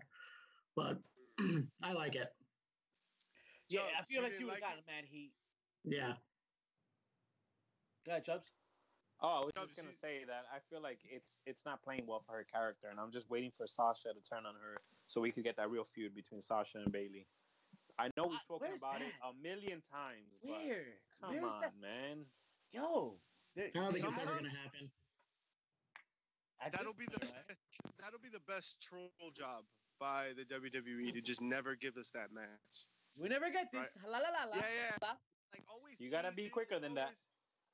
[0.76, 0.98] but
[1.84, 2.34] I like it.
[3.69, 5.32] Yeah, Chubbs, I feel like she didn't would have like gotten mad heat.
[5.84, 6.13] Yeah.
[8.06, 8.51] Go ahead, Chubbs.
[9.21, 11.82] oh, I was Chubbs, just gonna you- say that I feel like it's it's not
[11.82, 14.78] playing well for her character, and I'm just waiting for Sasha to turn on her
[15.08, 17.25] so we could get that real feud between Sasha and Bayley.
[17.97, 20.86] I know we've Uh, spoken where's about it a million times, but Where?
[21.21, 21.75] come Where's on, that?
[21.80, 22.25] man.
[22.71, 23.19] Yo.
[23.56, 24.91] there- I don't think it's ever gonna happen.
[26.60, 27.58] at That'll be the right?
[27.99, 29.63] that'll be the best troll job
[29.97, 32.88] by the WWE to just never give us that match.
[33.17, 33.89] We never get this.
[34.04, 34.56] La la la la.
[34.56, 34.97] Yeah, yeah.
[35.01, 35.15] la.
[35.54, 35.99] Like always.
[35.99, 37.15] You gotta be quicker than that.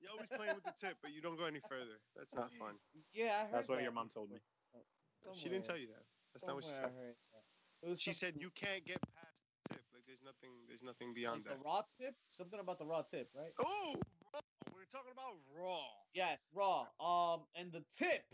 [0.02, 2.02] You're always playing with the tip, but you don't go any further.
[2.18, 2.74] That's not fun.
[3.14, 4.38] Yeah, I heard That's what that your mom told me.
[4.38, 5.34] before.
[5.34, 6.02] She didn't tell you that.
[6.34, 6.98] That's not what she somewhere said.
[6.98, 7.46] I heard that.
[7.86, 9.84] It was She said you can't get past the tip.
[9.94, 10.50] Like there's nothing.
[10.68, 11.66] There's nothing like beyond the that.
[11.66, 12.14] raw tip.
[12.34, 13.54] Something about the raw tip, right?
[13.62, 13.94] Oh,
[14.34, 14.42] raw.
[14.74, 15.86] we're talking about raw.
[16.14, 16.90] Yes, raw.
[16.98, 18.26] Um, and the tip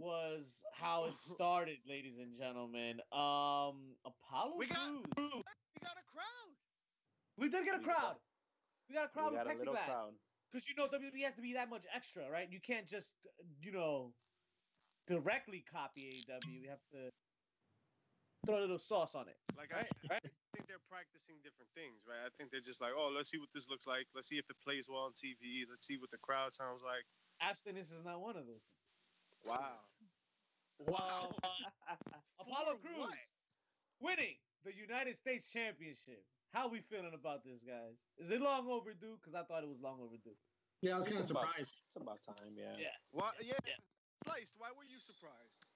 [0.00, 3.00] was how it started, ladies and gentlemen.
[3.12, 4.78] Um, Apollo We got-
[5.14, 5.32] Crews.
[5.80, 6.52] We got a crowd.
[7.38, 8.16] We did get a We got- crowd.
[8.88, 10.12] We got a crowd we got with little plexiglass.
[10.50, 12.50] Because you know WWE has to be that much extra, right?
[12.50, 13.08] You can't just,
[13.62, 14.12] you know,
[15.06, 16.60] directly copy AEW.
[16.60, 17.08] We have to
[18.44, 19.38] throw a little sauce on it.
[19.56, 20.26] Like I Right, said, right.
[20.26, 22.18] I think they're practicing different things, right?
[22.26, 24.04] I think they're just like, oh, let's see what this looks like.
[24.12, 25.62] Let's see if it plays well on TV.
[25.70, 27.06] Let's see what the crowd sounds like.
[27.40, 28.66] Abstinence is not one of those.
[29.46, 29.78] Wow.
[30.86, 31.34] Wow.
[32.40, 33.14] Apollo Crews what?
[34.00, 36.24] winning the United States Championship.
[36.52, 37.94] How we feeling about this, guys?
[38.18, 39.16] Is it long overdue?
[39.20, 40.34] Because I thought it was long overdue.
[40.82, 41.80] Yeah, I was kind of It's about- surprised.
[41.86, 42.74] It's about time, yeah.
[42.78, 42.96] Yeah.
[43.12, 43.30] Why?
[43.40, 43.54] Yeah.
[43.66, 43.78] Yeah.
[44.26, 44.54] Sliced.
[44.58, 45.70] Why were you surprised?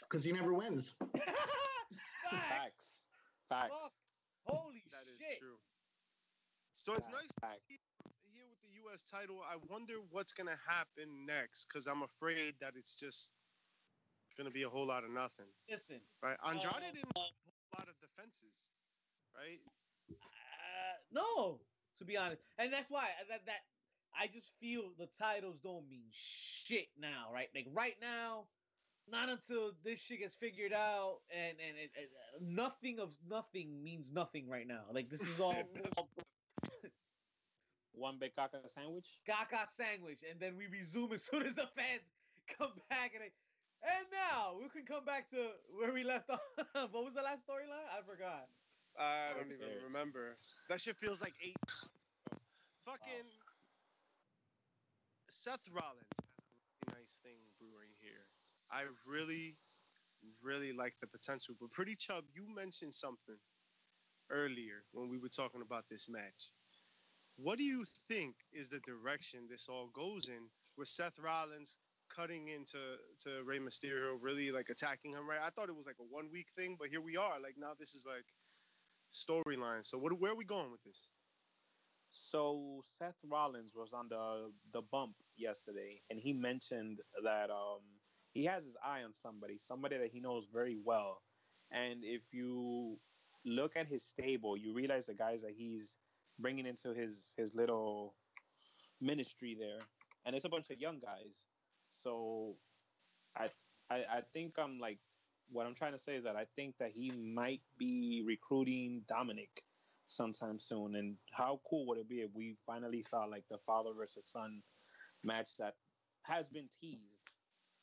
[0.00, 0.96] Because he never wins.
[1.14, 1.28] Facts.
[2.30, 3.02] Facts.
[3.48, 3.72] Facts.
[3.72, 3.92] Fuck.
[4.48, 5.38] Holy That is shit.
[5.38, 5.60] true.
[6.72, 7.60] So it's nice fact.
[7.68, 9.02] to see him here with the U.S.
[9.02, 9.40] title.
[9.44, 13.32] I wonder what's gonna happen next because I'm afraid that it's just
[14.36, 16.36] gonna be a whole lot of nothing, Listen, right?
[16.44, 18.72] Andrade Uh, didn't have a whole lot of defenses,
[19.36, 19.60] right?
[20.10, 21.60] uh, no,
[21.98, 23.60] to be honest, and that's why uh, that that
[24.18, 27.48] I just feel the titles don't mean shit now, right?
[27.54, 28.44] Like right now,
[29.06, 33.82] not until this shit gets figured out, and and it, it, uh, nothing of nothing
[33.82, 34.84] means nothing right now.
[34.90, 35.68] Like this is all
[37.98, 39.06] One big caca sandwich.
[39.26, 42.06] Gaga sandwich, and then we resume as soon as the fans
[42.58, 43.32] come back, and they,
[43.82, 46.40] and now we can come back to where we left off.
[46.94, 47.86] what was the last storyline?
[47.90, 48.46] I forgot.
[48.98, 49.82] I don't Who even cares?
[49.84, 50.34] remember.
[50.68, 51.54] That shit feels like eight.
[51.58, 52.38] months ago.
[52.86, 53.26] Fucking
[55.28, 58.26] Seth Rollins has a really nice thing brewing here.
[58.70, 59.56] I really,
[60.42, 61.54] really like the potential.
[61.60, 63.38] But Pretty Chub, you mentioned something
[64.30, 66.50] earlier when we were talking about this match.
[67.38, 71.78] What do you think is the direction this all goes in with Seth Rollins
[72.14, 72.78] cutting into
[73.20, 75.38] to Rey Mysterio, really like attacking him, right?
[75.44, 77.40] I thought it was like a one week thing, but here we are.
[77.40, 78.24] Like now this is like
[79.12, 79.84] storyline.
[79.84, 81.10] So what where are we going with this?
[82.10, 87.82] So Seth Rollins was on the the bump yesterday, and he mentioned that um
[88.32, 91.22] he has his eye on somebody, somebody that he knows very well.
[91.70, 92.98] And if you
[93.44, 95.98] look at his stable, you realize the guys that he's
[96.38, 98.14] bringing into his his little
[99.00, 99.80] ministry there,
[100.24, 101.46] and it's a bunch of young guys.
[101.88, 102.56] So
[103.36, 103.48] I
[103.90, 104.98] I, I think I'm like
[105.50, 109.64] what I'm trying to say is that I think that he might be recruiting Dominic
[110.06, 110.94] sometime soon.
[110.96, 114.62] And how cool would it be if we finally saw like the father versus son
[115.24, 115.74] match that
[116.22, 117.30] has been teased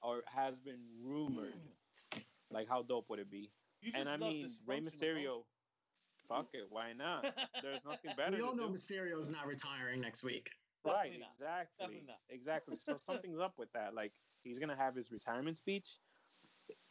[0.02, 1.54] or has been rumored.
[2.52, 3.52] Like, how dope would it be?
[3.94, 5.46] And I mean, Rey Mysterio.
[6.28, 7.24] Fuck it, why not?
[7.62, 8.74] There's nothing better we all to know do.
[8.74, 10.50] Mysterio's not retiring next week.
[10.86, 11.30] Right, not.
[11.34, 12.04] exactly.
[12.30, 12.76] Exactly.
[12.76, 13.94] So something's up with that.
[13.94, 14.12] Like
[14.44, 15.98] he's gonna have his retirement speech.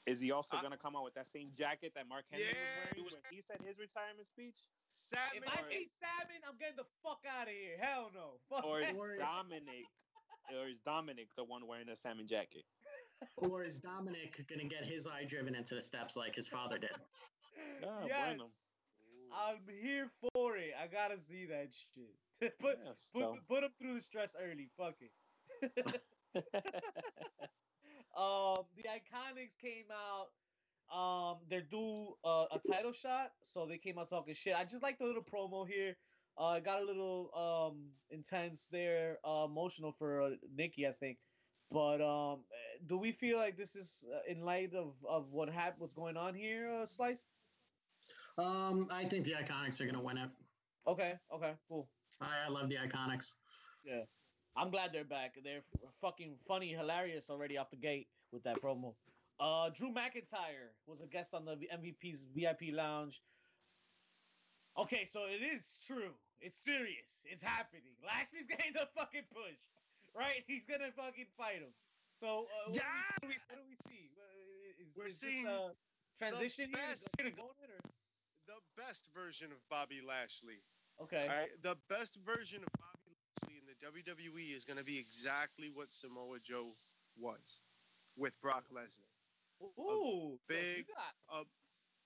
[0.07, 2.59] Is he also I- gonna come out with that same jacket that Mark Henry Yeah,
[2.95, 4.57] was wearing when he said his retirement speech?
[4.89, 5.43] Salmon.
[5.43, 7.79] If I see salmon, I'm getting the fuck out of here.
[7.81, 8.39] Hell no.
[8.51, 8.97] Fuck Or is that.
[8.97, 9.87] Or- Dominic
[10.53, 12.65] or is Dominic the one wearing the salmon jacket?
[13.39, 16.77] Or is Dominic going to get his eye driven into the steps like his father
[16.77, 16.91] did?
[17.81, 18.37] Yeah, yes.
[18.37, 18.51] bueno.
[19.33, 20.73] I'm here for it.
[20.81, 22.53] I gotta see that shit.
[22.61, 24.69] put Yes, put so- put him through the stress early.
[24.77, 26.01] Fuck it.
[28.17, 30.29] Um, the Iconics came out.
[30.97, 34.55] Um, they're due uh, a title shot, so they came out talking shit.
[34.55, 35.97] I just like the little promo here.
[36.39, 41.19] Uh, it got a little um intense there, uh, emotional for uh, Nikki, I think.
[41.73, 45.49] But um, eh, do we feel like this is uh, in light of of what
[45.49, 47.25] happened, what's going on here, uh, Slice?
[48.39, 50.31] Um, I think the Iconics are going to win it.
[50.87, 51.89] Okay, okay, cool.
[52.21, 53.35] I, I love the Iconics.
[53.85, 54.03] Yeah.
[54.57, 55.35] I'm glad they're back.
[55.43, 58.95] They're f- fucking funny, hilarious already off the gate with that promo.
[59.41, 63.21] Uh, Drew McIntyre was a guest on the MVP's VIP lounge.
[64.79, 66.15] Okay, so it is true.
[66.41, 67.23] It's serious.
[67.25, 67.95] It's happening.
[68.07, 69.59] Lashley's getting the fucking push,
[70.17, 70.43] right?
[70.47, 71.75] He's gonna fucking fight him.
[72.21, 72.83] So uh, what, do we,
[73.19, 74.11] what, do we, what do we see?
[74.19, 75.71] Uh, Is, We're is this seeing a
[76.19, 76.79] transition here?
[76.93, 77.84] Is best- it going it or?
[78.77, 80.63] Best version of Bobby Lashley.
[81.03, 81.23] Okay.
[81.29, 84.99] All right, the best version of Bobby Lashley in the WWE is going to be
[84.99, 86.75] exactly what Samoa Joe
[87.19, 87.63] was
[88.17, 89.11] with Brock Lesnar.
[89.63, 91.45] Ooh, so big- You got, a-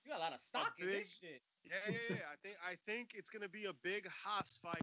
[0.05, 1.43] you got a lot of stock in big- this shit.
[1.65, 2.17] Yeah, yeah, yeah.
[2.33, 4.81] I think I think it's gonna be a big hoss fight.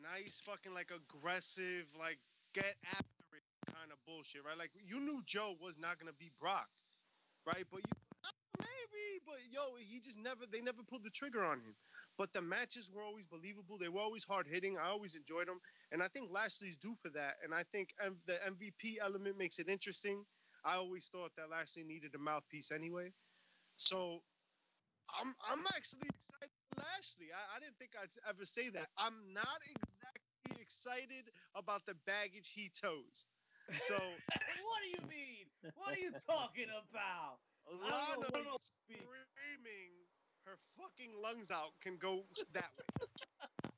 [0.00, 2.18] Nice, fucking like aggressive, like
[2.54, 3.42] get after it
[3.74, 4.56] kind of bullshit, right?
[4.56, 6.68] Like you knew Joe was not gonna be Brock,
[7.44, 7.64] right?
[7.70, 7.97] But you
[9.50, 11.76] yo, he just never they never pulled the trigger on him.
[12.18, 13.78] But the matches were always believable.
[13.78, 14.78] They were always hard hitting.
[14.78, 15.60] I always enjoyed them,
[15.92, 17.36] and I think Lashley's due for that.
[17.42, 20.24] And I think M- the MVP element makes it interesting.
[20.64, 23.12] I always thought that Lashley needed a mouthpiece anyway.
[23.76, 24.20] So
[25.20, 27.28] I'm I'm actually excited for Lashley.
[27.32, 28.88] I, I didn't think I'd ever say that.
[28.98, 33.26] I'm not exactly excited about the baggage he tows.
[33.76, 33.94] So
[34.64, 35.46] what do you mean?
[35.74, 37.38] What are you talking about?
[37.68, 39.04] I don't know Lana what you speak.
[39.04, 39.92] screaming
[40.48, 43.70] her fucking lungs out can go that way.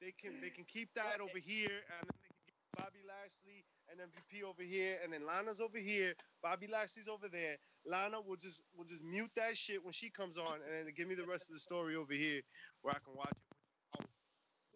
[0.00, 3.64] they can they can keep that over here, and then they can get Bobby Lashley
[3.88, 6.12] and MVP over here, and then Lana's over here.
[6.42, 7.56] Bobby Lashley's over there.
[7.86, 11.08] Lana will just will just mute that shit when she comes on, and then give
[11.08, 12.42] me the rest of the story over here
[12.82, 13.56] where I can watch it.
[13.98, 14.04] Oh,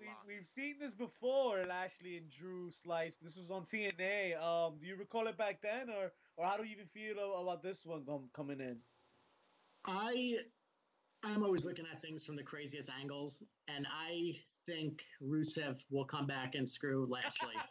[0.00, 3.16] we, we've seen this before, Lashley and Drew Slice.
[3.20, 4.40] This was on TNA.
[4.40, 7.62] Um, do you recall it back then, or or how do you even feel about
[7.62, 8.82] this one com- coming in?
[9.86, 10.36] I
[11.24, 14.32] I'm always looking at things from the craziest angles, and I
[14.66, 17.54] think Rusev will come back and screw Lashley.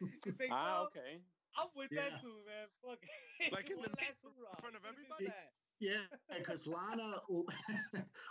[0.00, 0.86] You think Ah, so?
[0.88, 1.24] okay.
[1.56, 2.10] I'm with Yeah.
[2.10, 2.68] that too, man.
[2.84, 3.52] Fuck it.
[3.52, 5.32] Like in One the last in front of everybody?
[5.80, 6.04] yeah,
[6.36, 7.22] because Lana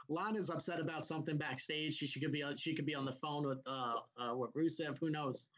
[0.07, 1.95] Lana's upset about something backstage.
[1.95, 4.53] She, she could be on she could be on the phone with uh, uh with
[4.53, 4.99] Rusev.
[4.99, 5.49] Who knows?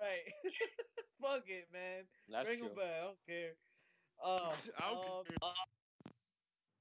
[0.00, 0.32] Right.
[1.20, 2.04] Fuck it, man.
[2.28, 2.68] That's Ring true.
[2.68, 2.84] a bell.
[2.84, 3.52] I don't care.
[4.22, 5.36] Uh, I don't um, care.
[5.42, 5.52] uh,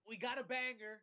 [0.07, 1.01] we got a banger.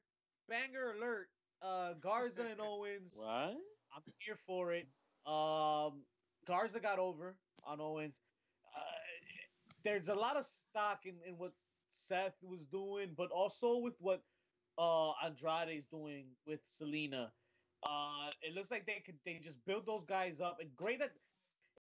[0.49, 1.29] Banger alert.
[1.63, 3.15] Uh, Garza and Owens.
[3.17, 3.57] What?
[3.95, 4.87] I'm here for it.
[5.27, 6.03] Um,
[6.47, 8.15] Garza got over on Owens.
[8.77, 8.81] Uh,
[9.85, 11.53] there's a lot of stock in, in what
[11.93, 14.23] Seth was doing, but also with what
[14.79, 17.29] uh Andrade is doing with Zelina.
[17.85, 20.59] Uh, it looks like they could they just build those guys up.
[20.61, 21.13] And great that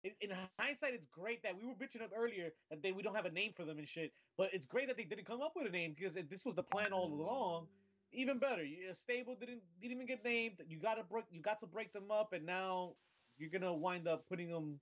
[0.03, 3.15] in, in hindsight, it's great that we were bitching up earlier that they we don't
[3.15, 4.11] have a name for them and shit.
[4.37, 6.55] But it's great that they didn't come up with a name because if this was
[6.55, 7.67] the plan all along.
[8.15, 10.61] Even better, your stable didn't didn't even get named.
[10.67, 12.93] You got to break you got to break them up, and now
[13.39, 14.79] you're gonna wind up putting them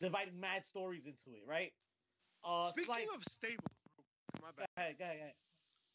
[0.00, 1.72] dividing mad stories into it, right?
[2.42, 3.64] Uh, Speaking Slice- of stable,
[4.40, 4.82] my go bad.
[4.82, 5.32] ahead, go ahead,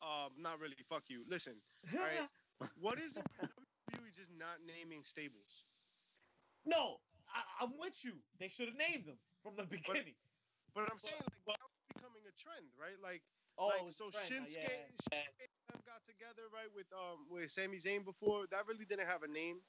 [0.04, 0.76] Um, not really.
[0.88, 1.24] Fuck you.
[1.28, 1.56] Listen,
[1.92, 2.30] go ahead.
[2.62, 2.70] right.
[2.80, 3.26] what is it?
[3.92, 5.66] WWE just not naming stables.
[6.66, 6.98] no,
[7.38, 8.14] I, I'm with you.
[8.40, 10.18] They should have named them from the beginning.
[10.76, 12.98] But I'm saying like now it's becoming a trend, right?
[13.02, 13.22] Like,
[13.58, 14.94] oh, like so trend, Shinsuke, yeah.
[14.98, 18.46] Shinsuke got together, right, with um with Sami Zayn before.
[18.52, 19.62] That really didn't have a name,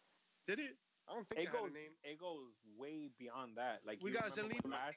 [0.47, 0.77] did it?
[1.09, 1.71] I don't think It it, had goes.
[1.71, 1.93] a name.
[2.05, 3.81] It goes way beyond that.
[3.87, 4.73] Like We you got remember Zelina.
[4.73, 4.95] Lash,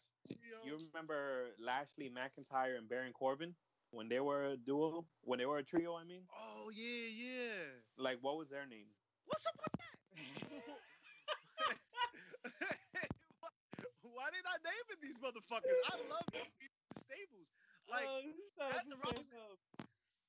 [0.65, 3.55] you remember Lashley McIntyre and Baron Corbin
[3.91, 5.95] when they were a duo, when they were a trio.
[5.95, 7.63] I mean, Oh yeah, yeah.
[7.97, 8.88] like what was their name?
[9.26, 9.91] What's up with that?
[14.59, 15.79] Motherfuckers.
[15.87, 17.51] I love these stables.
[17.89, 18.21] Like Oh,
[18.57, 19.27] Seth Rollins-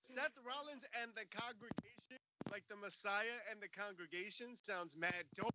[0.02, 2.18] Seth Rollins and the congregation,
[2.50, 5.54] like the Messiah and the congregation, sounds mad dope.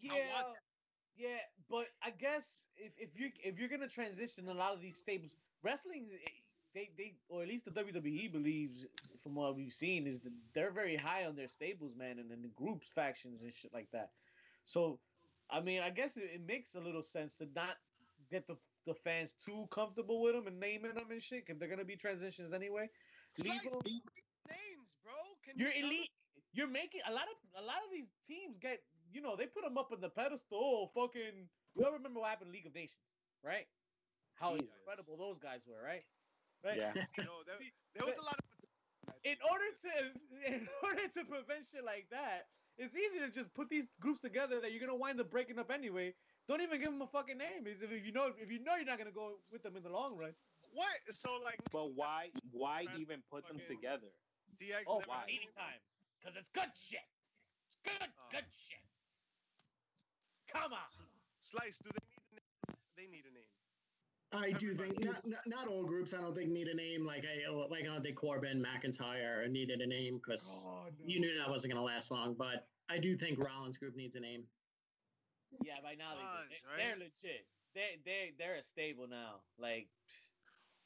[0.00, 0.44] Yeah,
[1.16, 4.96] yeah, but I guess if if you if you're gonna transition a lot of these
[4.96, 5.32] stables,
[5.62, 6.28] wrestling, eh,
[6.74, 8.86] they they or at least the WWE believes,
[9.22, 12.42] from what we've seen, is that they're very high on their stables, man, and in
[12.42, 14.12] the groups, factions, and shit like that.
[14.64, 15.00] So,
[15.50, 17.76] I mean, I guess it, it makes a little sense to not
[18.30, 21.44] get the the fans too comfortable with them and naming them and shit.
[21.46, 22.88] If they're gonna be transitions anyway,
[23.44, 23.80] leave them.
[23.84, 25.12] names, bro.
[25.44, 25.92] Can you You're tell us?
[25.92, 26.10] elite.
[26.52, 28.80] You're making a lot of a lot of these teams get
[29.12, 30.56] you know they put them up on the pedestal.
[30.56, 31.48] Oh, fucking.
[31.76, 33.04] We all remember what happened in League of Nations,
[33.44, 33.68] right?
[34.34, 34.72] How Jesus.
[34.80, 36.02] incredible those guys were, right?
[36.64, 36.80] Right.
[36.80, 36.92] Yeah.
[37.18, 37.60] Yo, there,
[37.94, 38.44] there was a lot of.
[39.24, 39.92] In order to
[40.52, 44.60] in order to prevent shit like that, it's easy to just put these groups together
[44.60, 46.14] that you're gonna wind up breaking up anyway.
[46.46, 47.66] Don't even give them a fucking name.
[47.66, 49.90] Is if you know if you know you're not gonna go with them in the
[49.90, 50.32] long run.
[50.72, 50.88] What?
[51.10, 51.58] So like.
[51.72, 52.30] But why?
[52.52, 54.08] Why even put them together?
[54.56, 55.20] DX Oh, never why?
[55.20, 55.80] had a anytime,
[56.18, 57.04] because it's good shit.
[57.68, 58.28] It's good, Oh.
[58.30, 58.82] good shit.
[60.48, 60.88] Come on.
[61.40, 61.78] Slice.
[61.78, 62.78] Do they need a name?
[62.96, 63.52] They need a name.
[64.32, 66.12] I do think not, not, not all groups.
[66.14, 67.04] I don't think need a name.
[67.06, 71.36] Like I like I don't think Corbin McIntyre needed a name because Oh, you knew
[71.38, 72.34] that wasn't going to last long.
[72.34, 74.44] But I do think Rollins Group needs a name.
[75.64, 76.98] Yeah, by now they, Does, they, they're right?
[76.98, 77.46] legit.
[77.74, 79.40] They they they're a stable now.
[79.58, 79.88] Like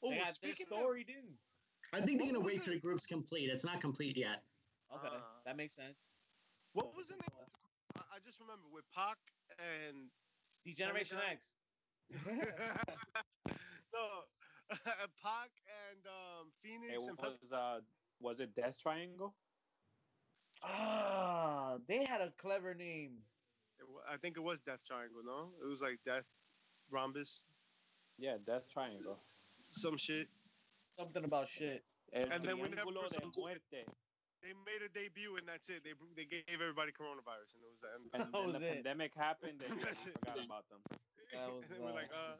[0.03, 0.83] Oh, they got speaking their of.
[0.83, 1.33] storied in.
[1.93, 3.49] I think they're going to wait till the group's complete.
[3.49, 4.41] It's not complete yet.
[4.93, 5.21] Okay, Ah.
[5.45, 5.97] that makes sense.
[6.73, 7.21] What was the name?
[7.27, 7.33] of
[7.95, 9.17] the- I, I just remember with Pac
[9.59, 10.07] and
[10.65, 11.17] Degeneration
[12.15, 12.53] Every X.
[13.93, 14.07] no,
[15.21, 15.49] Pac
[15.89, 17.79] and um, Fénix It and was uh,
[18.19, 19.33] was it Death Triangle?
[20.63, 23.11] Ah, they had a clever name.
[23.79, 25.21] It I think it was Death Triangle.
[25.25, 26.25] No, it was like Death
[26.89, 27.45] Rhombus,
[28.17, 29.17] Yeah, Death Triangle.
[29.69, 30.27] some shit.
[30.99, 31.83] Something about shit.
[32.13, 33.33] El And then we never Triángulo de pursued.
[33.35, 33.83] Muerte.
[34.43, 35.83] They made a debut and that's it.
[35.83, 38.03] They they gave everybody coronavirus and it was the end.
[38.13, 38.73] And That then was the it.
[38.75, 39.95] pandemic happened and we it.
[39.95, 40.79] forgot about them.
[41.33, 42.35] That was, and then we're uh, like, uh,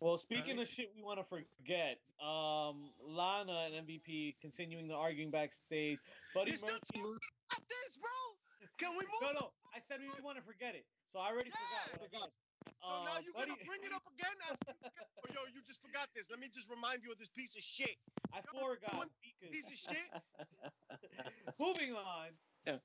[0.00, 5.28] Well, speaking of shit we want to forget, um, Lana and MVP continuing the arguing
[5.30, 5.98] backstage.
[6.34, 7.20] Buddy You still Murphy.
[7.52, 8.16] Stop this, bro.
[8.80, 9.20] Can we move?
[9.20, 9.46] No, no,
[9.76, 12.00] I said we want to forget it, so I already Yeah.
[12.00, 12.32] forgot what it was.
[12.80, 14.36] So now Uh, you're Buddy- gonna bring it up again?
[14.48, 14.88] After you
[15.20, 16.32] oh, yo, you just forgot this.
[16.32, 17.96] Let me just remind you of this piece of shit.
[18.32, 18.80] I forgot.
[18.96, 20.08] doing because- Piece of shit.
[21.60, 22.32] Moving on.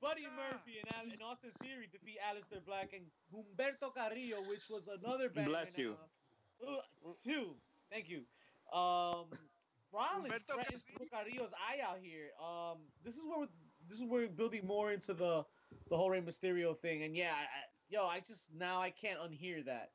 [0.04, 0.36] Buddy Yeah.
[0.36, 5.28] Murphy and, Al- and Austin Theory defeat Aleister Black and Humberto Carrillo, which was another
[5.30, 5.48] banger.
[5.48, 5.96] Bless you.
[5.96, 6.08] now.
[7.24, 7.54] Two.
[7.90, 8.22] Thank you.
[8.76, 9.26] Um,
[9.92, 12.30] Rollins threatens Carrillo's eye out here.
[12.42, 13.48] Um, this is where we're,
[13.88, 15.44] this is where we're building more into the
[15.88, 17.04] the whole Rey Mysterio thing.
[17.04, 17.46] And yeah, I,
[17.88, 19.90] yo, I just now I can't unhear that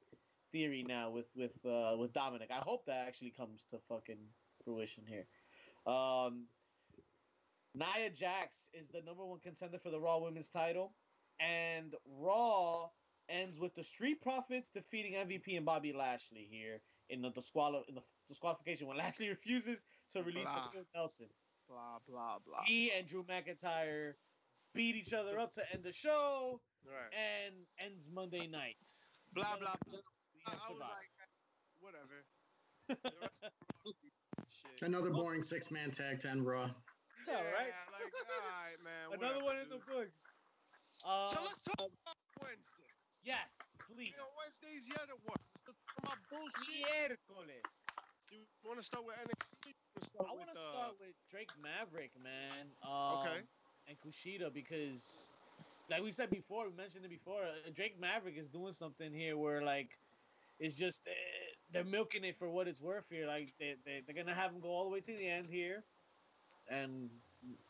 [0.51, 2.49] theory now with with uh, with Dominic.
[2.51, 4.19] I hope that actually comes to fucking
[4.63, 5.25] fruition here.
[5.91, 6.45] Um,
[7.73, 10.93] Nia Jax is the number one contender for the Raw Women's title,
[11.39, 12.89] and Raw
[13.31, 17.95] ends with the Street Profits defeating MVP and Bobby Lashley here in the, disqual- in
[17.95, 19.79] the disqualification when Lashley refuses
[20.13, 20.69] to release Blah.
[20.71, 21.27] full nelson.
[21.69, 22.63] Blah blah blah.
[22.65, 24.13] He and Drew McIntyre
[24.75, 27.13] beat each other up to end the show Right.
[27.15, 28.75] and ends Monday night.
[29.33, 29.99] Blah blah blah.
[30.47, 31.11] I, I was like,
[31.79, 32.25] whatever.
[32.89, 33.51] The rest of
[33.85, 33.93] the
[34.49, 34.81] shit.
[34.87, 36.63] Another boring six man tag ten Raw.
[37.27, 37.71] Yeah, Yeah, right?
[37.93, 39.05] like, all right, man.
[39.19, 39.85] Another whatever, one in the dude.
[39.85, 41.05] books.
[41.07, 42.80] Uh, So let's talk about Wednesday.
[43.23, 43.47] Yes,
[43.79, 44.13] please.
[44.13, 44.89] You know, Wednesdays
[45.25, 45.39] what?
[45.67, 46.85] Let's talk about bullshit.
[46.85, 47.61] Miércoles.
[48.31, 49.73] You want to start with NXT?
[50.17, 52.67] Wanna I want to uh, start with Drake Maverick, man.
[52.87, 53.41] Um, Okay.
[53.87, 55.33] And Kushida because,
[55.89, 57.41] like we said before, we mentioned it before.
[57.41, 59.97] Uh, Drake Maverick is doing something here where like
[60.59, 61.11] it's just uh,
[61.73, 63.27] they're milking it for what it's worth here.
[63.27, 65.83] Like they, they they're gonna have him go all the way to the end here,
[66.69, 67.09] and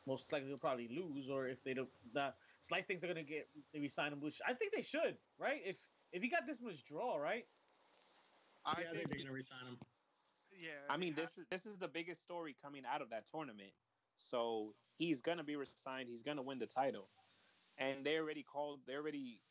[0.06, 1.30] most likely they'll probably lose.
[1.30, 4.54] Or if they don't, the Slice thinks they're gonna get they resign him, which I
[4.54, 5.62] think they should, right?
[5.66, 5.78] If
[6.12, 7.46] if he got this much draw, right?
[8.66, 9.78] I yeah, think think, they're going to resign him.
[10.52, 10.72] yeah.
[10.90, 13.74] I mean, they this is this is the biggest story coming out of that tournament.
[14.18, 16.10] So he's gonna be resigned.
[16.10, 17.10] He's gonna win the title,
[17.78, 18.82] and they already called.
[18.86, 19.42] They already.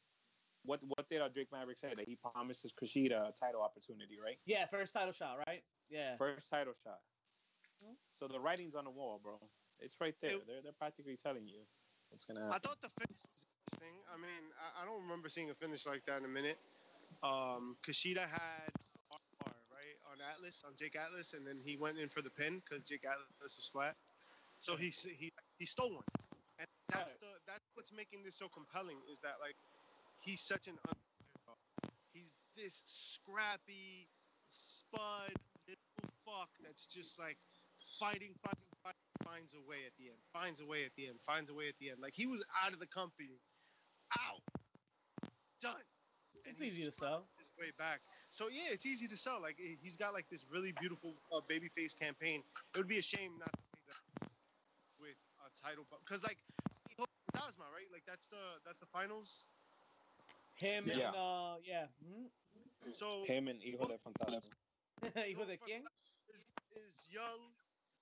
[0.63, 4.19] What what did uh, Drake Maverick say that he promised promises Kushida a title opportunity,
[4.23, 4.37] right?
[4.45, 5.65] Yeah, first title shot, right?
[5.89, 6.17] Yeah.
[6.17, 7.01] First title shot.
[7.83, 7.97] Mhm.
[8.15, 9.41] So the writing's on the wall, bro.
[9.81, 10.33] It's right there.
[10.33, 11.67] It- they're they're practically telling you
[12.11, 13.97] what's gonna I thought the finish was interesting.
[14.13, 16.59] I mean, I, I don't remember seeing a finish like that in a minute.
[17.23, 18.71] Um, Kushida had
[19.13, 19.19] R
[19.73, 22.85] right on Atlas on Jake Atlas, and then he went in for the pin because
[22.85, 23.97] Jake Atlas was flat.
[24.59, 26.05] So he s- he he stole one,
[26.59, 27.21] and that's Right.
[27.21, 29.57] the that's what's making this so compelling is that like
[30.25, 31.59] he's such an underdog.
[32.13, 34.09] He's this scrappy
[34.51, 35.33] spud
[35.69, 37.39] little fuck that's just like
[37.99, 38.60] fighting, fighting, fighting,
[39.31, 41.69] finds a way at the end, finds a way at the end, finds a way
[41.69, 41.99] at the end.
[42.03, 43.39] Like he was out of the company,
[44.19, 44.43] out,
[45.61, 45.75] done.
[46.47, 47.29] And It's easy to sell.
[47.39, 48.01] his way back.
[48.31, 49.41] So yeah, it's easy to sell.
[49.41, 52.43] Like he- he's got like this really beautiful uh, babyface campaign.
[52.75, 54.31] It would be a shame not to take that
[54.99, 55.17] with
[55.47, 56.39] a title, because like
[56.89, 57.87] he holds Fantasma, right?
[57.93, 59.49] Like that's the that's the finals.
[60.57, 61.09] Him Yeah.
[61.09, 61.87] and uh, yeah.
[62.03, 62.27] Hmm?
[62.91, 64.51] So Him and Hijo de Fantasma.
[65.29, 65.85] Hijo de quién?
[66.33, 67.41] is, is young.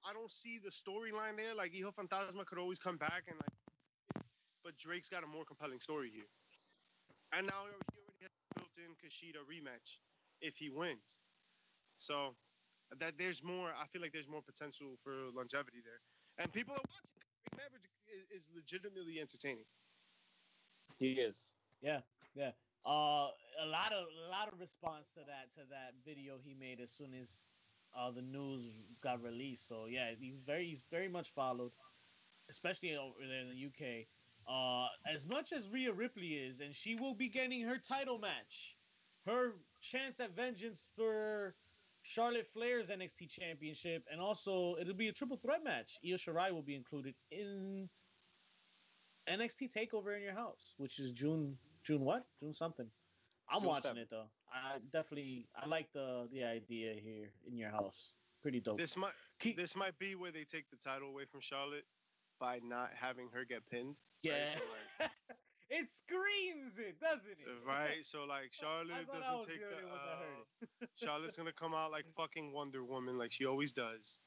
[0.08, 1.54] I don't see the storyline there.
[1.54, 4.24] Like Hijo Fantasma could always come back and like,
[4.64, 6.28] but Drake's got a more compelling story here.
[7.36, 9.98] And now he already has a built-in Kushida rematch
[10.40, 11.20] if he wins.
[11.98, 12.34] So
[12.98, 13.68] that there's more.
[13.68, 16.00] I feel like there's more potential for longevity there,
[16.38, 17.20] and people are watching.
[17.56, 19.66] Maverick is, is legitimately entertaining.
[20.96, 21.52] He is.
[21.82, 22.00] Yeah,
[22.34, 22.52] yeah.
[22.86, 23.28] Uh,
[23.60, 26.90] a lot of a lot of response to that to that video he made as
[26.92, 27.28] soon as
[27.98, 28.64] uh, the news
[29.02, 29.68] got released.
[29.68, 31.72] So yeah, he's very he's very much followed,
[32.50, 34.06] especially over there in the UK.
[34.48, 38.76] Uh, as much as Rhea Ripley is, and she will be getting her title match,
[39.26, 41.54] her chance at vengeance for
[42.02, 45.98] Charlotte Flair's NXT Championship, and also it'll be a triple threat match.
[46.06, 47.88] Io Shirai will be included in
[49.28, 52.26] NXT Takeover in your house, which is June June what?
[52.40, 52.86] June something.
[53.50, 54.02] I'm June watching 7th.
[54.02, 54.30] it though.
[54.52, 58.12] I definitely I like the the idea here in your house.
[58.42, 58.78] Pretty dope.
[58.78, 61.84] This might Keep- this might be where they take the title away from Charlotte
[62.40, 63.96] by not having her get pinned.
[64.22, 64.58] yeah, so,
[65.00, 65.10] like-
[65.70, 67.66] it screams it, doesn't it?
[67.66, 69.92] Right, so like Charlotte thought I was doesn't take the the.
[69.92, 74.20] Uh, Charlotte's gonna come out like fucking Wonder Woman, like she always does.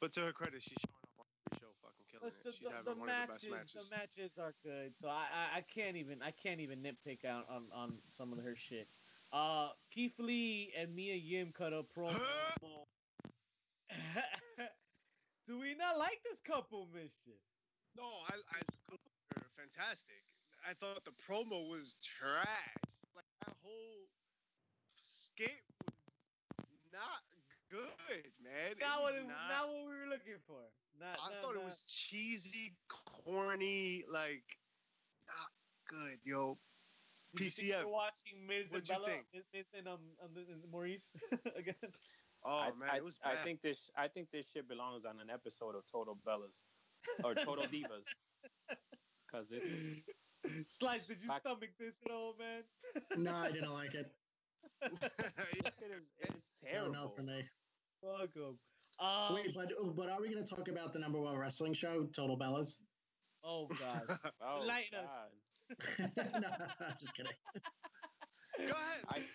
[0.00, 2.58] But to her credit, she's showing up on every show, fucking killing Plus, it.
[2.58, 3.88] She's the, having the one of the best matches.
[3.88, 7.46] the matches are good, so I, I I can't even I can't even nitpick out
[7.48, 8.88] on on some of her shit.
[9.32, 12.16] Uh, Keith Lee and Mia Yim cut a promo.
[15.46, 17.38] Do we not like this couple, mission?
[17.96, 18.60] No, I, I
[19.34, 20.22] they're fantastic.
[20.68, 22.46] I thought the promo was trash.
[23.14, 24.08] Like that whole
[24.94, 25.62] skit
[26.58, 27.22] was not
[27.70, 28.74] good, man.
[28.80, 30.60] Not what, was not- not what we were looking for.
[30.98, 34.58] Not, I not- thought it was cheesy, corny, like
[35.28, 35.50] not
[35.88, 36.58] good, yo.
[37.34, 37.84] Did you think PCF.
[37.84, 39.26] We're watching Miz What'd and you Bella, think?
[39.34, 41.10] Miz Miz and um, um and Maryse
[41.58, 41.74] again.
[42.44, 43.32] Oh I, man, I, it was Bad.
[43.40, 43.90] I think this.
[43.96, 46.62] I think this shit belongs on an episode of Total Bellas
[47.24, 48.06] or Total Divas,
[49.26, 52.62] because it's Slice, did you Back- stomach this at all, man?
[53.24, 54.10] No, I didn't like it.
[55.00, 56.92] this shit is it's terrible.
[56.92, 57.42] no for me.
[58.00, 58.58] Fuck 'em.
[58.98, 62.04] Um, Wait, but but are we going to talk about the number one wrestling show,
[62.14, 62.76] Total Bellas?
[63.44, 64.18] oh god.
[64.40, 65.32] Oh, Lighten us.
[65.68, 66.12] God.
[66.16, 66.48] no,
[66.80, 67.32] I'm just kidding.
[68.58, 69.04] Go ahead.
[69.08, 69.28] I-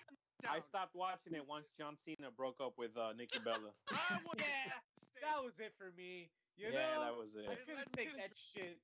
[0.43, 3.75] I stopped watching it once John Cena broke up with uh, Nikki Bella.
[3.89, 4.81] I Yeah,
[5.21, 6.31] that was it for me.
[6.55, 7.47] You yeah, know, that was it.
[7.47, 8.81] I couldn't let me take that shit.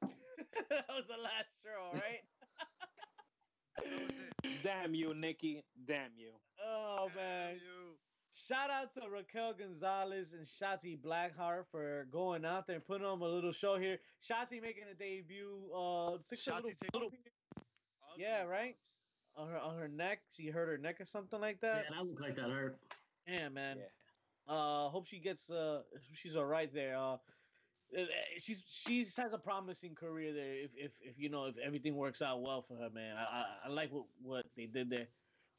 [0.68, 2.20] that was the last straw, right?
[3.76, 4.62] That was it.
[4.62, 5.62] Damn you, Nikki.
[5.84, 6.32] Damn you.
[6.58, 7.58] Oh man.
[7.58, 7.87] You.
[8.30, 13.20] Shout out to Raquel Gonzalez and Shotzi Blackheart for going out there and putting on
[13.20, 13.98] a little show here.
[14.22, 15.58] Shotzi making a debut.
[15.74, 17.10] Uh, six a little, take- little
[18.16, 18.76] Yeah, right?
[19.36, 20.20] on her on her neck.
[20.36, 21.76] She hurt her neck or something like that.
[21.76, 21.96] Yeah, that.
[21.96, 22.76] that looked like that hurt.
[23.26, 23.78] Yeah, man.
[23.78, 24.54] Yeah.
[24.54, 25.48] Uh, hope she gets.
[25.50, 25.82] Uh,
[26.14, 26.96] she's all right there.
[26.96, 27.14] Uh,
[27.96, 28.04] uh,
[28.38, 30.54] she's she's has a promising career there.
[30.64, 33.16] If if if you know if everything works out well for her, man.
[33.16, 35.06] I I, I like what what they did there.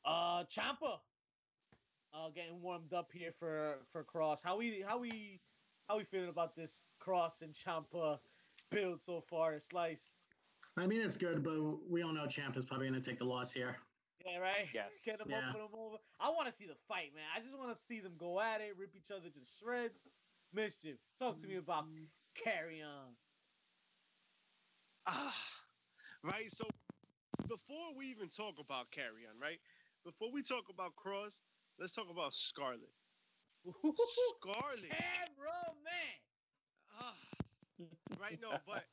[0.05, 0.99] Uh, Ciampa.
[2.13, 4.39] Uh, getting warmed up here for for Kross.
[4.43, 5.39] How we how we
[5.87, 8.17] how we feeling about this Kross and Ciampa
[8.71, 9.59] build so far?
[9.59, 10.09] Sliced.
[10.77, 11.53] I mean, it's good, but
[11.87, 13.75] we all know Champ is probably going to take the loss here.
[14.25, 14.67] Yeah, right.
[14.73, 15.01] Yes.
[15.05, 15.37] Get them Yeah.
[15.37, 15.97] up, put them over.
[16.19, 17.25] I want to see the fight, man.
[17.35, 20.07] I just want to see them go at it, rip each other to shreds.
[20.53, 20.97] Mischief.
[21.19, 21.85] Talk to me about
[22.35, 23.13] Karrion.
[25.05, 25.35] Ah,
[26.23, 26.49] right.
[26.49, 26.65] So
[27.47, 29.59] before we even talk about Karrion, right?
[30.03, 31.41] Before we talk about Kross,
[31.79, 32.91] let's talk about Scarlett.
[33.65, 34.89] Scarlett.
[34.89, 36.19] Cameraman.
[36.99, 37.15] Ah,
[38.21, 38.39] right.
[38.41, 38.83] now, but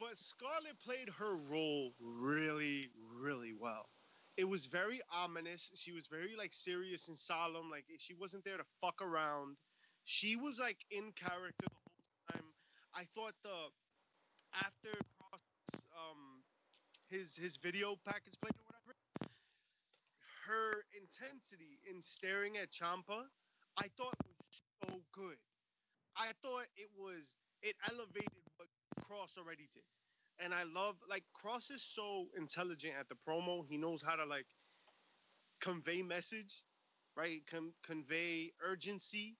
[0.00, 2.88] but Scarlett played her role really,
[3.20, 3.88] really well.
[4.36, 5.70] It was very ominous.
[5.74, 7.70] She was very like serious and solemn.
[7.70, 9.56] Like she wasn't there to fuck around.
[10.04, 12.44] She was like in character the whole time.
[12.94, 13.50] I thought the
[14.54, 16.42] after Kross um
[17.10, 18.54] his his video package played
[20.46, 23.24] her intensity in staring at Ciampa,
[23.78, 25.36] I thought was so good.
[26.16, 28.68] I thought it was it elevated what
[29.00, 29.84] Kross already did.
[30.44, 33.64] And I love like Kross is so intelligent at the promo.
[33.68, 34.46] He knows how to like
[35.60, 36.64] convey message,
[37.16, 37.40] right?
[37.50, 39.36] Con- convey urgency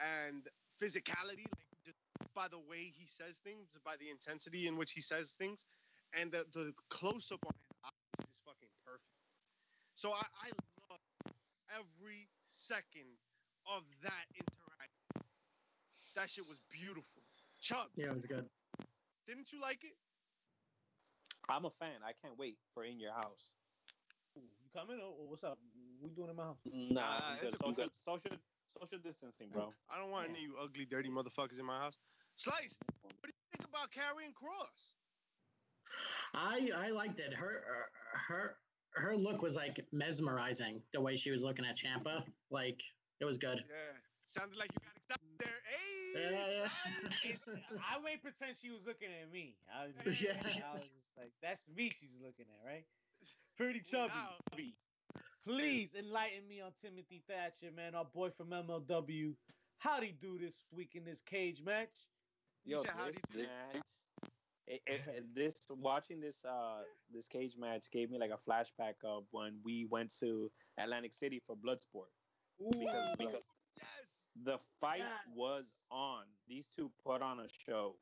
[0.00, 0.44] and
[0.82, 1.98] physicality, like just
[2.34, 5.66] by the way he says things, by the intensity in which he says things,
[6.18, 9.04] and the, the close up on his eyes is fucking perfect.
[10.00, 10.48] So I, I
[10.88, 11.04] love
[11.76, 13.04] every second
[13.68, 15.28] of that interaction.
[16.16, 17.20] That shit was beautiful.
[17.60, 18.46] Chuck, Yeah, it was good.
[19.28, 19.92] didn't you like it?
[21.50, 22.00] I'm a fan.
[22.02, 23.52] I can't wait for In Your House.
[24.38, 24.96] Ooh, you coming?
[25.04, 25.58] Or or what's up?
[26.02, 26.56] We doing in my house?
[26.64, 27.60] Nah, Uh, I'm it's good.
[27.60, 27.94] a I'm cool- good.
[28.06, 28.36] Social
[28.80, 29.74] social distancing, bro.
[29.92, 30.36] I don't want Yeah.
[30.36, 31.98] any of you ugly, dirty motherfuckers in my house.
[32.36, 32.80] Sliced.
[33.02, 34.94] What do you think about Karrion Kross?
[36.32, 37.34] I I liked it.
[37.34, 37.64] Her
[38.14, 38.56] her
[38.94, 40.82] her look was like mesmerizing.
[40.92, 42.80] The way she was looking at Ciampa, like
[43.20, 43.58] it was good.
[43.68, 43.96] Yeah.
[44.26, 45.60] Sounded like you got excited there.
[45.66, 46.68] Hey, Yeah,
[47.02, 47.24] Slice.
[47.24, 49.56] It's- I wait pretend she was looking at me.
[49.74, 50.32] I was just, Yeah.
[50.70, 52.84] I was just like, that's me she's looking at, right?
[53.56, 54.12] Pretty chubby.
[54.14, 54.36] Wow.
[55.46, 59.34] Please enlighten me on Timothy Thatcher, man, our boy from MLW.
[59.78, 61.88] How'd he do this week in this cage match?
[62.64, 63.48] You Yo, said how'd he do it?
[63.74, 63.82] match,
[64.70, 68.94] it, it, it- this watching this uh this cage match gave me like a flashback
[69.04, 72.10] of when we went to Atlantic City for Bloodsport.
[72.62, 73.42] Ooh, Because- because-
[73.76, 73.86] Yes.
[74.44, 75.34] The fight Yes.
[75.34, 76.24] was on.
[76.48, 77.96] These two put on a show,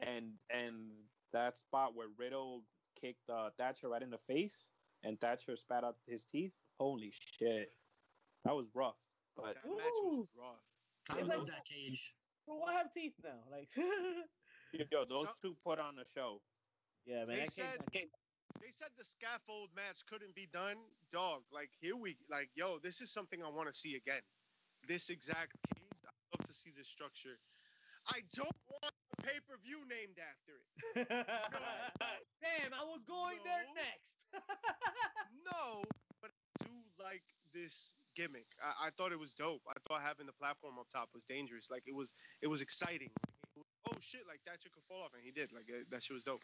[0.00, 0.92] and and
[1.32, 2.62] that spot where Riddle
[3.00, 4.70] kicked uh, Thatcher right in the face,
[5.02, 6.52] and Thatcher spat out his teeth.
[6.78, 7.72] Holy shit,
[8.44, 8.96] that was rough.
[9.36, 10.62] But That match was rough.
[11.10, 12.14] I love like- that cage.
[12.46, 13.40] Bro, I have teeth now.
[13.50, 13.68] Like,
[14.72, 16.40] yo, those So- two put on a show.
[17.04, 17.36] yeah, man.
[17.36, 17.80] They that said-
[18.62, 20.76] They said the scaffold match couldn't be done.
[21.10, 24.22] Dog, like here we like, yo, this is something I want to see again.
[24.88, 26.00] This exact cage.
[26.04, 27.38] I love to see this structure.
[28.08, 30.54] I don't want a pay-per-view named after
[30.94, 31.08] it.
[32.40, 34.16] Damn, I was going there next.
[35.52, 35.84] No,
[36.20, 36.70] but I do
[37.02, 37.22] like
[37.54, 38.46] this gimmick.
[38.62, 39.62] I, I thought it was dope.
[39.68, 41.70] I thought having the platform up top was dangerous.
[41.70, 42.12] Like it was,
[42.42, 43.10] it was exciting.
[43.86, 45.52] It was, oh shit, like that shit could fall off, and he did.
[45.52, 46.42] Like uh, that shit was dope.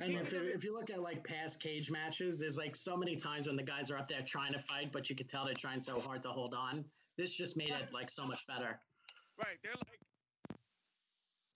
[0.00, 3.46] And if, if you look at like past cage matches, there's like so many times
[3.46, 5.82] when the guys are up there trying to fight, but you could tell they're trying
[5.82, 6.84] so hard to hold on.
[7.18, 8.80] This just made it like so much better.
[9.38, 9.58] Right?
[9.62, 10.00] They're like,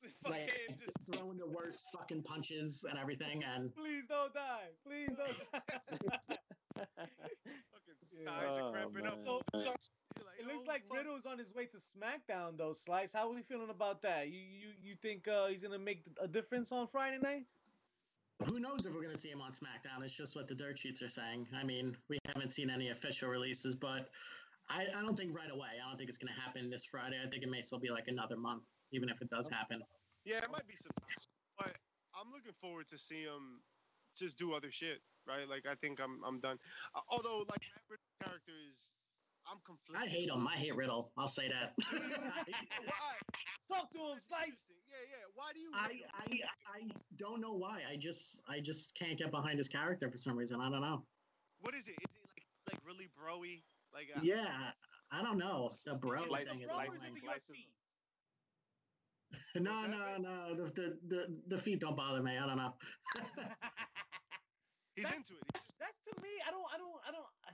[0.29, 4.69] Like fucking just throwing the worst fucking punches and everything, and Please don't die.
[4.87, 5.53] Please don't
[6.29, 6.37] die.
[8.17, 8.41] fucking Yeah.
[8.41, 9.45] thighs are Oh, up.
[9.55, 10.99] So, so like, it looks oh, like fuck.
[10.99, 12.73] Riddle's on his way to SmackDown, though.
[12.73, 14.29] Slice, how are we feeling about that?
[14.29, 17.47] You you you think uh, he's gonna make a difference on Friday night?
[18.45, 20.05] who knows if we're gonna see him on SmackDown?
[20.05, 21.49] It's just what the dirt sheets are saying.
[21.55, 24.11] I mean, we haven't seen any official releases, but
[24.69, 25.69] I, I don't think right away.
[25.83, 27.17] I don't think it's gonna happen this Friday.
[27.25, 29.83] I think it may still be like another month, even if it does happen.
[30.25, 31.17] Yeah, it might be some time,
[31.59, 31.79] but
[32.15, 33.63] I'm looking forward to see him
[34.17, 35.01] just do other shit.
[35.27, 35.49] Right?
[35.49, 36.59] Like I think I'm I'm done.
[36.95, 38.95] Uh, although like Matt Riddle's character is,
[39.51, 40.07] I'm conflicted.
[40.07, 40.47] I hate him.
[40.47, 41.11] I hate Riddle.
[41.19, 41.73] I'll say that.
[41.91, 43.15] Why?
[43.69, 44.63] Talk to him, That's Slice.
[44.87, 45.27] Yeah, yeah.
[45.35, 45.71] Why do you?
[45.75, 46.01] I.
[46.15, 46.25] I
[46.79, 47.81] I don't know why.
[47.91, 50.61] I just I just can't get behind his character for some reason.
[50.61, 51.03] I don't know.
[51.61, 51.93] What is it?
[51.93, 53.63] Is it like like really broy?
[53.93, 54.47] Like uh, Yeah,
[55.11, 55.69] I don't know.
[55.85, 57.15] The bro Slice- thing is Bro, slice- is in annoying.
[59.55, 59.61] the.
[59.61, 60.55] No, no, no.
[60.55, 62.37] The, the the the feet don't bother me.
[62.39, 62.75] I don't know.
[64.97, 65.45] he's That's- into it.
[65.55, 66.29] He's just- That's to me.
[66.47, 66.65] I don't.
[66.73, 67.01] I don't.
[67.09, 67.27] I don't.
[67.47, 67.53] I,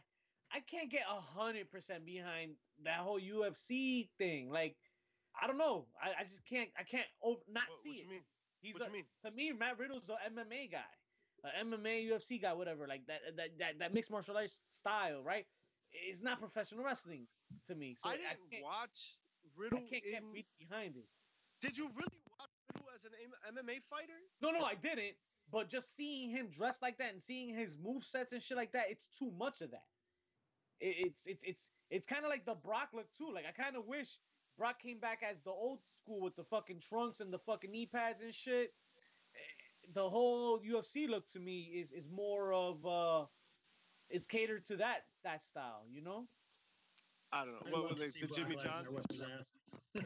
[0.55, 4.51] I can't get a hundred percent behind that whole UFC thing.
[4.51, 4.77] Like,
[5.41, 5.87] I don't know.
[6.03, 6.69] I, I just can't.
[6.79, 8.05] I can't over, not what, see what it.
[8.05, 8.25] you mean?
[8.61, 9.07] He's What a, you mean?
[9.25, 10.93] to me, Matt Riddle's an MMA guy,
[11.43, 12.87] an MMA UFC guy, whatever.
[12.87, 13.21] Like that.
[13.37, 15.47] That that, that mixed martial arts style, right?
[15.93, 17.27] It's not professional wrestling
[17.67, 17.97] to me.
[17.99, 18.63] So I I, didn't can't.
[18.63, 19.81] watch I Riddle.
[19.91, 21.05] can't get in- beat behind it.
[21.61, 23.13] Did you really watch Riddle as an
[23.57, 24.21] MMA fighter?
[24.41, 25.17] No, no, I didn't.
[25.53, 28.73] But just seeing him dressed like that and seeing his move sets and shit like
[28.73, 29.85] that, it's too much of that.
[30.81, 33.31] It, it's it's it's it's kind of like the Brock look too.
[33.33, 34.19] Like I kind of wish
[34.59, 37.87] Brock came back as the old school with the fucking trunks and the fucking knee
[37.87, 38.73] pads and shit.
[39.37, 43.27] Eh, The whole UFC look to me is is more of uh
[44.09, 46.27] is catered to that that style, you know.
[47.35, 47.61] I don't know.
[47.67, 48.13] I'd What was it?
[48.13, 48.95] see The Brock Jimmy Lesnar Johnson?
[48.95, 49.59] whip his ass.
[49.97, 50.03] See,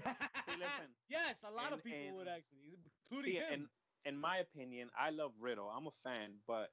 [0.58, 0.88] listen.
[1.08, 2.78] yes, a lot of people and- would actually,
[3.10, 3.52] including See, him.
[3.62, 3.68] in
[4.04, 5.68] in my opinion, I love Riddle.
[5.68, 6.70] I'm a fan, but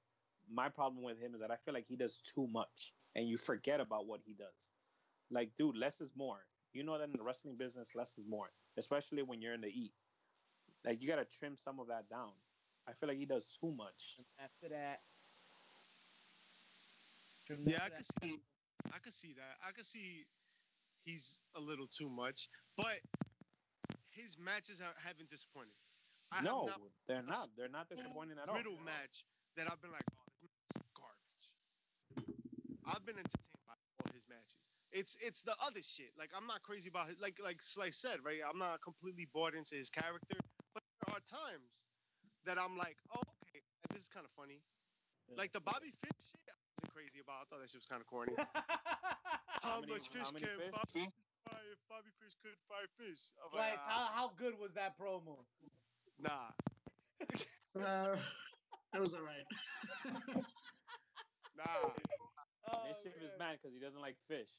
[0.52, 3.38] my problem with him is that I feel like he does too much, and you
[3.38, 4.72] forget about what he does.
[5.32, 6.46] Like, dude, less is more.
[6.74, 9.68] You know that in the wrestling business, less is more, especially when you're in the
[9.68, 9.94] E.
[10.86, 12.32] Like, you gotta trim some of that down.
[12.88, 14.18] I feel like he does too much.
[14.44, 15.02] After that,
[17.66, 18.38] Yeah, I after could that- see.
[18.94, 19.58] I could see that.
[19.66, 20.26] I could see
[21.04, 23.00] he's a little too much, but
[24.10, 25.74] his matches are, haven't disappointed.
[26.34, 27.48] I no, not they're not.
[27.58, 28.58] They're not disappointing at all.
[28.58, 29.26] Riddle match
[29.56, 31.46] that I've been like, oh, this match is garbage.
[32.90, 34.58] I've been been entertained by all his matches.
[34.90, 36.10] It's it's the other shit.
[36.18, 38.42] Like I'm not crazy about his like like Slice said, right?
[38.42, 40.42] I'm not completely bought into his character,
[40.74, 41.86] but there are times
[42.50, 43.62] that I'm like, oh okay,
[43.94, 44.62] this is kind of funny.
[45.38, 47.42] Like the Bobby Fish shit, I wasn't crazy about.
[47.42, 48.34] I thought that shit was kind of corny.
[49.64, 50.76] How, many- much fish how many can fish?
[50.76, 51.08] Bobby
[51.48, 53.32] fry if Bobby Fish could fry fish?
[53.40, 55.40] I'm like, Slice, ah, how, how good was that promo?
[56.24, 56.52] Nah.
[57.76, 58.16] Uh,
[58.94, 59.46] it was all right.
[61.58, 61.90] Nah.
[62.72, 64.50] Oh, Mischief is mad because he doesn't like fish.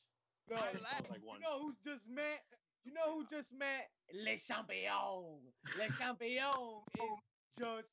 [0.51, 1.09] No, I you laugh.
[1.11, 1.41] Like one.
[1.41, 2.45] know who just met?
[2.85, 3.89] You know who just met?
[4.13, 5.41] Le Champion.
[5.79, 7.19] Le Champion is
[7.59, 7.89] just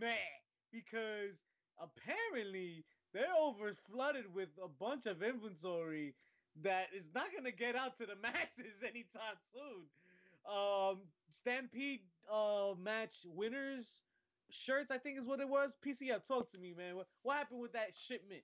[0.00, 0.40] mad
[0.72, 1.34] because
[1.80, 6.14] apparently they're over flooded with a bunch of inventory
[6.62, 9.88] that is not going to get out to the masses anytime soon.
[10.48, 12.00] Um, Stampede
[12.32, 14.00] uh, match winners
[14.50, 15.76] shirts, I think is what it was.
[15.84, 16.96] PCF, talk to me, man.
[16.96, 18.42] What, what happened with that shipment?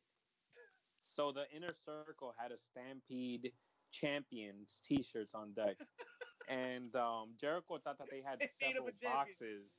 [1.02, 3.52] So the inner circle had a Stampede
[3.92, 5.76] Champions T-shirts on deck,
[6.48, 9.78] and um, Jericho thought that they had They several boxes.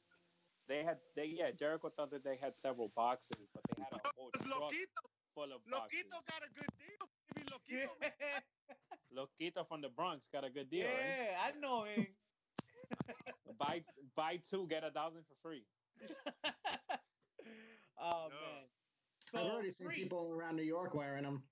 [0.67, 4.09] They had they yeah Jericho thought that they had several boxes, but they had a
[4.15, 5.01] whole truck Loquito,
[5.35, 6.03] full of boxes.
[6.03, 7.00] Loquito got a good deal.
[7.71, 9.61] Maybe Yeah, Loquito.
[9.63, 10.85] Loquito from the Bronx got a good deal.
[10.85, 11.53] yeah Right?
[11.55, 12.07] I know him.
[12.07, 13.13] Eh?
[13.59, 13.81] Buy
[14.15, 15.63] buy two get a thousand for free.
[17.99, 18.35] oh No.
[18.35, 19.45] man.
[19.45, 20.03] I've already seen free.
[20.03, 21.43] people around New York wearing them.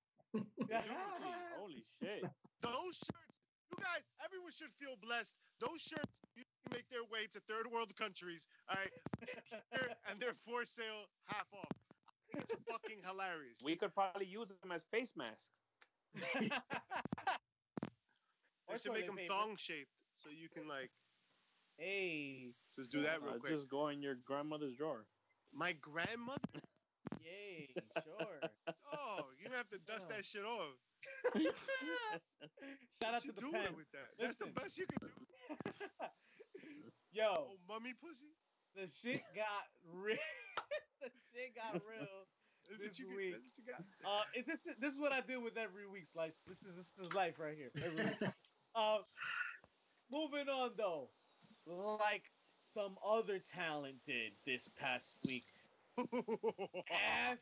[1.57, 2.23] Holy shit!
[2.61, 3.35] Those shirts,
[3.71, 5.35] you guys, everyone should feel blessed.
[5.59, 8.91] Those shirts usually make their way to third world countries, all right,
[10.09, 11.71] and they're for sale half off.
[11.71, 13.59] I think It's fucking hilarious.
[13.63, 15.51] We could probably use them as face masks.
[16.15, 16.49] They
[18.77, 20.89] should make them thong shaped so you can like
[21.77, 23.53] Hey, just do that real Uh, quick.
[23.53, 25.05] Just go in your grandmother's drawer.
[25.53, 26.59] My grandmother.
[27.23, 27.69] yay,
[28.03, 28.41] sure.
[28.91, 30.75] Oh, you have to dust that shit off.
[31.41, 31.53] Shout
[32.99, 33.75] What out you to the doing pen.
[33.77, 34.09] with that?
[34.19, 35.13] That's the best you can do.
[37.13, 38.27] Yo, Oh, mummy pussy.
[38.75, 40.17] the shit got real.
[41.01, 42.27] the shit got real.
[42.77, 43.15] This get.
[43.15, 43.35] week.
[43.57, 43.73] You.
[44.05, 46.35] Uh, it, this this is what I deal with every week, Slice.
[46.47, 48.33] This is this is life right here.
[48.75, 48.99] Uh,
[50.11, 51.09] moving on though,
[51.65, 52.21] like
[52.71, 55.43] some other talent did this past week.
[55.97, 57.39] FTR,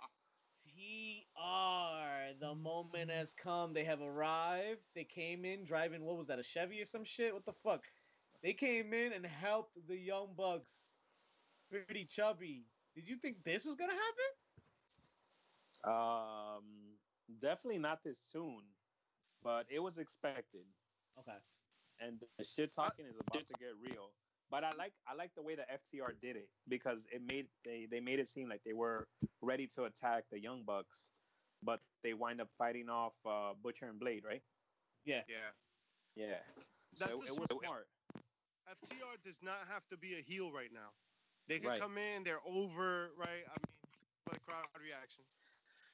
[2.40, 3.74] the moment has come.
[3.74, 4.80] They have arrived.
[4.96, 6.06] They came in driving.
[6.06, 6.40] What was that?
[6.40, 7.34] A Chevy or some shit?
[7.34, 7.84] What the fuck?
[8.42, 10.72] They came in and helped the Young Bucks.
[11.70, 12.64] Pretty chubby.
[12.96, 14.47] Did you think this was gonna happen?
[15.84, 16.64] Um,
[17.42, 18.62] definitely not this soon,
[19.44, 20.66] but it was expected.
[21.20, 21.38] Okay.
[22.00, 24.12] and the shit talking is about to get real.
[24.52, 27.88] But I like I like the way the FTR did it because it made they
[27.90, 29.08] they made it seem like they were
[29.42, 31.10] ready to attack the Young Bucks,
[31.64, 34.42] but they wind up fighting off uh, Butcher and Blade, right?
[35.06, 35.22] Yeah.
[35.28, 35.52] yeah.
[36.16, 36.40] Yeah.
[37.00, 37.88] That's so the it was smart- smart.
[38.70, 40.92] FTR does not have to be a heel right now.
[41.48, 41.80] They can Right.
[41.82, 43.44] come in, they're over, right?
[43.48, 43.78] I mean,
[44.32, 45.24] like crowd reaction.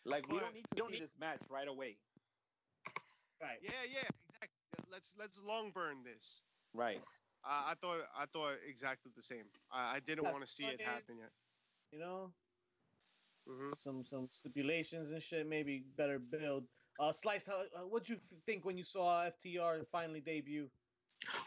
[0.06, 1.98] Like we But- don't need to see this match right away.
[3.42, 3.58] Right.
[3.62, 4.86] Yeah, yeah, exactly.
[4.92, 6.44] Let's let's long burn this.
[6.74, 7.02] Right.
[7.46, 9.46] Uh, I thought I thought exactly the same.
[9.72, 11.32] I, I didn't want to see it happen yet.
[11.92, 12.32] You know,
[13.48, 15.48] hmm some some stipulations and shit.
[15.48, 16.64] Maybe better build.
[17.00, 20.70] Uh, Slice, how, uh, what'd you think when you saw FTR finally debut?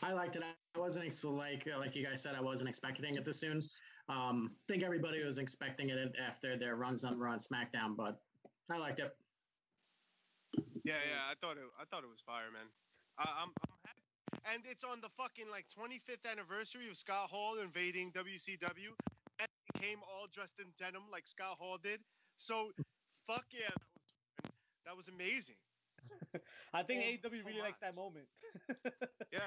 [0.02, 0.42] I liked it.
[0.42, 2.34] I wasn't ex- like like you guys said.
[2.34, 3.68] I wasn't expecting it this soon.
[4.08, 8.20] Um, I think everybody was expecting it after their runs on Raw and SmackDown, but
[8.70, 9.12] I liked it.
[10.84, 11.22] Yeah, yeah.
[11.30, 11.64] I thought it.
[11.80, 12.66] I thought it was fire, man.
[13.18, 14.04] I, I'm I'm happy,
[14.54, 18.94] and it's on the fucking like 25th anniversary of Scott Hall invading WCW,
[19.40, 22.00] and he came all dressed in denim like Scott Hall did.
[22.36, 22.70] So,
[23.26, 24.52] fuck yeah, that was
[24.86, 25.56] that was amazing.
[26.74, 28.26] I think Oh, AEW really likes that moment.
[29.32, 29.40] Yeah.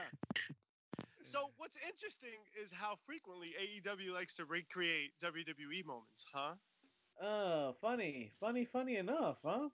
[1.23, 6.55] So what's interesting is how frequently AEW likes to recreate WWE moments, huh?
[7.21, 9.69] Oh, funny, funny, funny enough, huh?
[9.69, 9.71] Wait,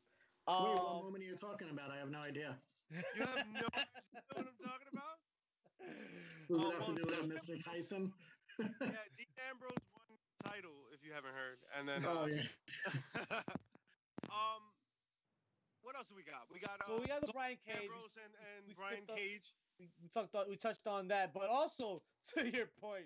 [0.48, 1.92] what Um, moment are you talking about?
[1.92, 2.58] I have no idea.
[2.90, 5.18] You have no idea what I'm talking about?
[6.50, 7.64] Does Oh, it have to do with Mr.
[7.64, 8.14] Tyson?
[8.60, 8.68] Yeah,
[9.18, 11.58] Dean Ambrose won title, if you haven't heard.
[11.78, 12.44] And then oh uh, yeah.
[14.30, 14.62] um
[15.82, 16.48] what else do we got?
[16.52, 17.82] We got uh, so we got the Brian Cage.
[17.84, 19.54] Ambrose and, and we Brian skipped up- Cage.
[19.80, 22.02] we, we talked on, we touched on that, but also
[22.34, 23.06] to your point,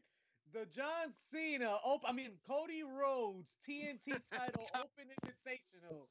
[0.53, 6.07] the John Cena, open, I mean Cody Rhodes TNT title Open Invitational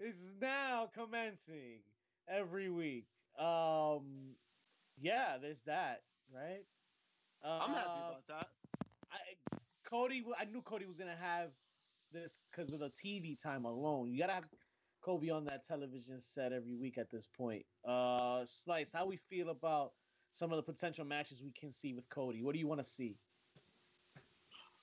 [0.00, 1.80] is now commencing
[2.28, 3.06] every week.
[3.38, 4.36] Um,
[5.00, 6.02] yeah, there's that,
[6.34, 6.64] right?
[7.42, 8.48] Uh, I'm happy about that.
[9.10, 11.50] I, Cody, I knew Cody was gonna have
[12.12, 14.10] this because of the TV time alone.
[14.10, 14.48] You gotta have
[15.00, 17.64] Kobe on that television set every week at this point.
[17.84, 19.92] Uh, Slice, how we feel about
[20.32, 22.42] some of the potential matches we can see with Cody?
[22.42, 23.16] What do you want to see?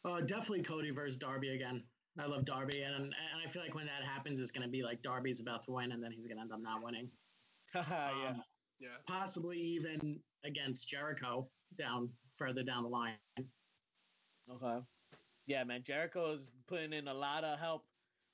[0.06, 1.84] Uh, definitely Cody versus Darby again.
[2.20, 4.84] I love Darby, and and I feel like when that happens, it's going to be
[4.84, 7.10] like Darby's about to win, and then he's going to end up not winning.
[7.76, 8.12] yeah.
[8.30, 8.43] Um,
[8.80, 8.89] Yeah.
[9.08, 13.16] possibly even against Jericho down further down the line.
[14.49, 14.80] Okay.
[15.47, 15.84] Yeah, man.
[15.86, 17.86] Jericho is putting in a lot of help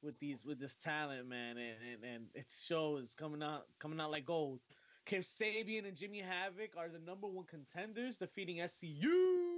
[0.04, 4.12] with these with this talent, man, and and, and it shows coming out coming out
[4.12, 4.60] like gold.
[5.06, 9.51] Kip Sabian and Jimmy Havoc are the number one contenders, defeating SCU.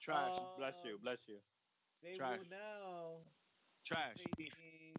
[0.00, 0.36] Trash.
[0.38, 0.98] Uh, bless you.
[1.02, 1.36] Bless you.
[2.02, 2.38] They Trash.
[2.38, 3.16] will now
[3.86, 4.16] Trash.
[4.36, 4.94] facing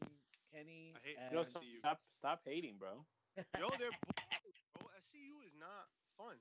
[0.53, 0.93] Kenny.
[0.95, 1.79] I hate- and- Yo, SCU.
[1.79, 3.05] stop, stop hating, bro.
[3.37, 4.87] Yo, they're boring, bro.
[4.99, 5.87] SCU is not
[6.17, 6.35] fun.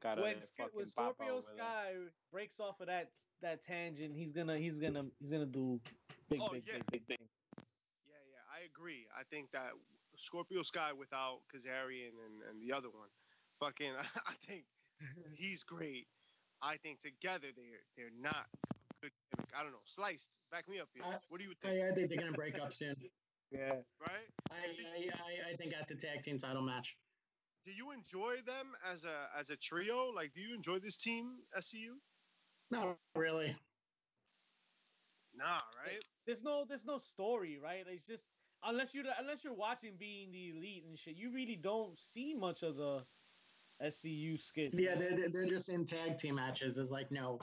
[0.00, 1.56] Gotta when, Sk- when Scorpio over there.
[1.64, 1.92] Sky
[2.32, 3.10] breaks off of that
[3.40, 5.80] that tangent, he's gonna he's gonna he's gonna do
[6.28, 6.74] big Oh, big yeah.
[6.74, 7.18] big big big.
[8.06, 9.06] Yeah, yeah, I agree.
[9.18, 9.70] I think that
[10.16, 13.08] Scorpio Sky without Kazarian and, and the other one,
[13.60, 13.92] fucking,
[14.26, 14.64] I think
[15.34, 16.06] he's great.
[16.62, 19.12] I think together they're they're not a good.
[19.58, 19.84] I don't know.
[19.84, 21.02] Sliced, back me up here.
[21.06, 21.74] Uh, what do you think?
[21.74, 22.94] I, I think they're going to break up soon.
[23.54, 23.68] Yeah.
[24.00, 24.28] right?
[24.50, 26.96] I, I, I, I think at the tag team title match.
[27.66, 30.10] Do you enjoy them as a as a trio?
[30.10, 31.90] Like, do you enjoy this team, SCU?
[32.70, 33.54] Not really.
[35.34, 36.02] Nah, right?
[36.26, 37.84] There's no there's no story, right?
[37.86, 38.24] It's just
[38.64, 42.62] unless you're unless you're watching being the elite and shit, you really don't see much
[42.62, 43.04] of the
[43.84, 44.78] SCU skits.
[44.78, 44.98] Yeah, man.
[44.98, 46.78] they're, they're- they're just in tag team matches.
[46.78, 47.38] It's like no,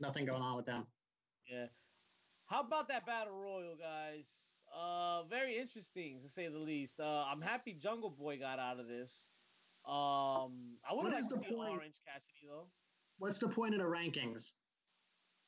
[0.00, 0.86] nothing going on with them.
[1.50, 1.66] Yeah.
[2.46, 4.26] How about that battle royal, guys?
[4.74, 6.98] Uh, very interesting to say the least.
[7.00, 9.28] Uh, I'm happy Jungle Boy got out of this.
[9.86, 11.70] Um, I would What like to the see point?
[11.70, 12.66] Orange Cassidy though.
[13.18, 14.54] What's the point of the rankings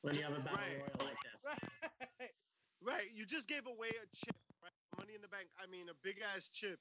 [0.01, 0.77] when you have a battle Right.
[0.79, 1.45] royal like this?
[1.45, 2.29] Right.
[2.81, 3.07] Right.
[3.13, 4.71] You just gave away a chip, right?
[4.97, 5.47] Money in the bank.
[5.61, 6.79] I mean, a big ass chip.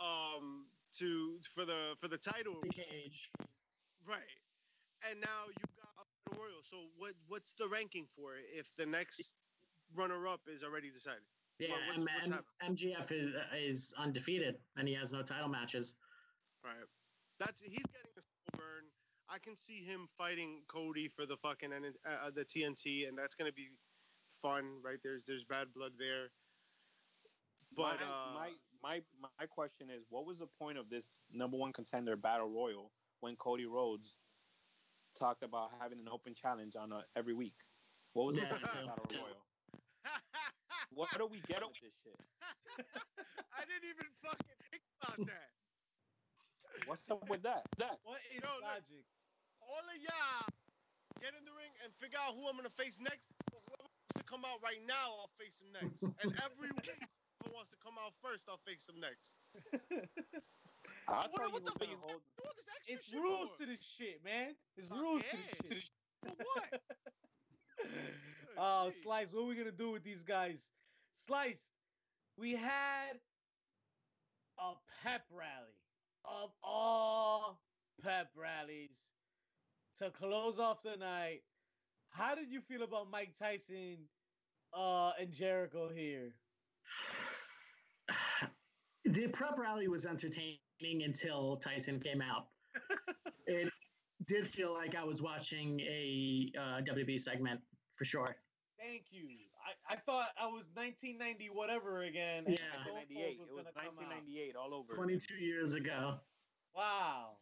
[0.00, 0.66] Um,
[0.98, 3.30] to for the for the title, The cage.
[4.06, 4.20] right?
[5.10, 6.62] And now you got a battle royal.
[6.62, 9.34] So what what's the ranking for it if the next
[9.94, 11.22] runner up is already decided?
[11.58, 12.28] Yeah, Well, what's- M- what's
[12.62, 15.94] M- MJF is is undefeated and he has no title matches.
[16.64, 16.86] Right.
[17.38, 18.84] That's he's getting a slow burn.
[19.28, 23.34] I can see him fighting Cody for the fucking N- uh, the TNT, and that's
[23.34, 23.70] gonna be
[24.40, 24.98] fun, right?
[25.02, 26.30] There's there's bad blood there.
[27.74, 28.50] But my, uh, my
[28.82, 32.94] my my question is, what was the point of this number one contender battle royal
[33.20, 34.22] when Cody Rhodes
[35.14, 37.64] talked about having an open challenge on a, every week?
[38.12, 39.46] What was the Yeah, point of the battle royal?
[40.90, 42.20] What do we get with this shit?
[43.52, 45.54] I didn't even fucking think about that.
[46.86, 47.66] What's up with that?
[47.78, 48.62] That What is Yo, look.
[48.62, 49.06] logic?
[49.60, 50.48] All of y'all
[51.20, 53.32] get in the ring and figure out who I'm gonna face next.
[53.50, 56.02] Whoever wants to come out right now, I'll face him next.
[56.18, 57.08] And every week,
[57.42, 59.36] whoever wants to come out first, I'll face him next.
[61.08, 62.00] I'll What- tell you what the gonna fuck?
[62.10, 62.22] hold.
[62.38, 63.64] Do all this extra It's shit rules for?
[63.64, 64.54] to this shit, man.
[64.76, 65.40] It's Fuck rules yeah.
[65.62, 65.90] to this shit.
[66.24, 66.80] For what?
[68.58, 69.02] Oh, Gee.
[69.02, 70.60] Slice, what are we gonna do with these guys?
[71.26, 71.66] Slice,
[72.36, 73.18] we had
[74.58, 74.72] a
[75.02, 75.74] pep rally
[76.24, 77.60] of all
[78.04, 78.94] pep rallies
[79.98, 81.40] to close off the night.
[82.10, 83.96] How did you feel about Mike Tyson
[84.76, 86.34] uh, and Jericho here?
[89.04, 92.46] The prep rally was entertaining until Tyson came out.
[93.46, 93.68] it
[94.28, 97.60] did feel like I was watching a uh, WWE segment
[97.94, 98.36] for sure.
[98.78, 99.26] Thank you.
[99.62, 102.44] I, I thought I was 1990 whatever again.
[102.46, 102.62] Yeah.
[102.82, 103.30] Stone Cold 1998.
[103.30, 104.22] It was gonna come out.
[104.26, 104.94] 1998 all over.
[104.94, 106.14] 22 years ago.
[106.74, 107.38] Wow.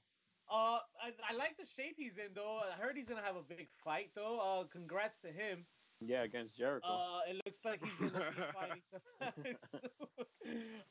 [0.50, 2.60] Uh, I, I like the shape he's in though.
[2.60, 4.40] I heard he's gonna have a big fight though.
[4.40, 5.64] Uh, congrats to him.
[6.00, 6.86] Yeah, against Jericho.
[6.86, 9.00] Uh, it looks like he's gonna be fighting some.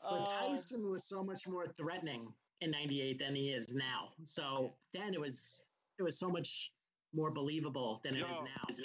[0.01, 2.27] But um, Tyson was so much more threatening
[2.61, 4.09] in 98 than he is now.
[4.25, 5.61] So then it was
[5.97, 6.71] it was so much
[7.13, 8.43] more believable than it is Yo.
[8.43, 8.73] now.
[8.73, 8.83] Say-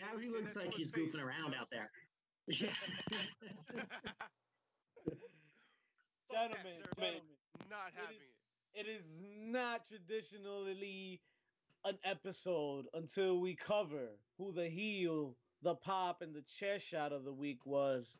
[0.00, 1.90] Now he looks like his he's goofing around out there.
[2.48, 2.70] Yeah.
[6.32, 6.90] Gentlemen, sir.
[6.98, 7.20] gentlemen,
[7.70, 8.22] Not having is-
[8.74, 8.86] it.
[8.86, 11.20] it is not traditionally
[11.84, 17.24] an episode until we cover who the heel, the pop, and the chair shot of
[17.24, 18.16] the week was.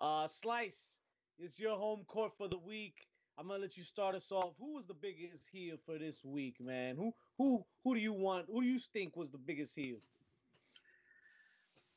[0.00, 0.96] Uh, Slice,
[1.38, 3.08] it's your home court for the week.
[3.38, 4.54] I'm gonna let you start us off.
[4.58, 6.96] Who was the biggest heel for this week, man?
[6.96, 8.46] Who who who do you want?
[8.48, 9.98] Who do you think was the biggest heel?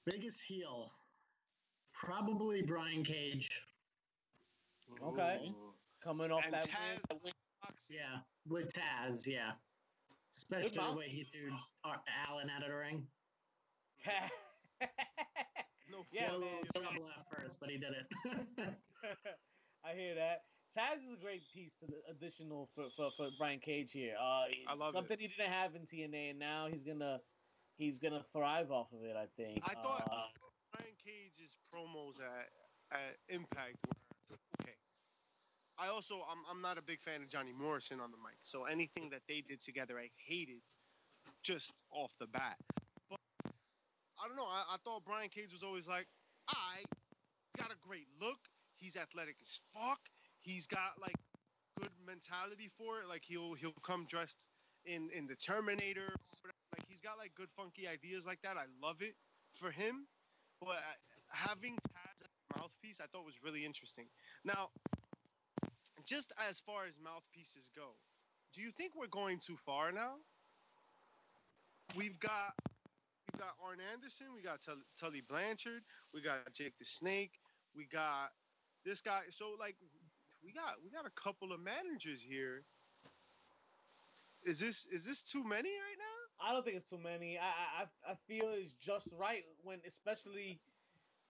[0.05, 0.91] Biggest heel.
[1.93, 3.49] Probably Brian Cage.
[5.01, 5.49] Okay.
[5.49, 5.73] Ooh.
[6.03, 7.33] Coming off And that Taz win.
[7.89, 8.21] Yeah.
[8.47, 9.51] With Taz, yeah.
[10.31, 11.51] Especially the way he threw
[11.83, 13.07] Ar- Allin out of the ring.
[15.89, 18.07] No Yeah, Got a little trouble at first, but he did it.
[19.85, 20.41] I hear that.
[20.75, 24.15] Taz is a great piece to the additional for, for, for Brian Cage here.
[24.19, 24.93] Uh, I love it.
[24.93, 27.19] something he didn't have in TNA, and now he's gonna
[27.77, 29.15] he's gonna thrive off of it.
[29.15, 29.61] I think.
[29.63, 30.27] I thought Uh,
[30.73, 32.49] Brian Cage's promos at,
[32.91, 33.77] at Impact
[34.29, 34.73] were okay.
[35.77, 38.65] I also I'm I'm not a big fan of Johnny Morrison on the mic, so
[38.65, 40.61] anything that they did together I hated
[41.41, 42.57] just off the bat.
[44.23, 44.47] I don't know.
[44.47, 46.07] I, I thought Brian Cage was always like,
[46.49, 48.39] I he's got a great look.
[48.77, 49.99] He's athletic as fuck.
[50.41, 51.15] He's got like
[51.79, 53.09] good mentality for it.
[53.09, 54.49] Like he'll he'll come dressed
[54.85, 56.15] in in the Terminator.
[56.43, 58.57] Like he's got like good funky ideas like that.
[58.57, 59.15] I love it
[59.53, 60.07] for him.
[60.61, 60.95] But uh,
[61.29, 62.25] having Taz
[62.57, 64.05] mouthpiece, I thought was really interesting.
[64.43, 64.69] Now,
[66.05, 67.95] just as far as mouthpieces go,
[68.53, 70.15] do you think we're going too far now?
[71.95, 72.53] We've got
[73.37, 75.83] got Arn Anderson, we got Tully, Tully Blanchard,
[76.13, 77.31] we got Jake the Snake,
[77.75, 78.29] we got
[78.85, 79.21] this guy.
[79.29, 79.75] So like,
[80.43, 82.63] we got we got a couple of managers here.
[84.43, 86.47] Is this is this too many right now?
[86.47, 87.37] I don't think it's too many.
[87.39, 90.59] I I I- feel it's just right when, especially,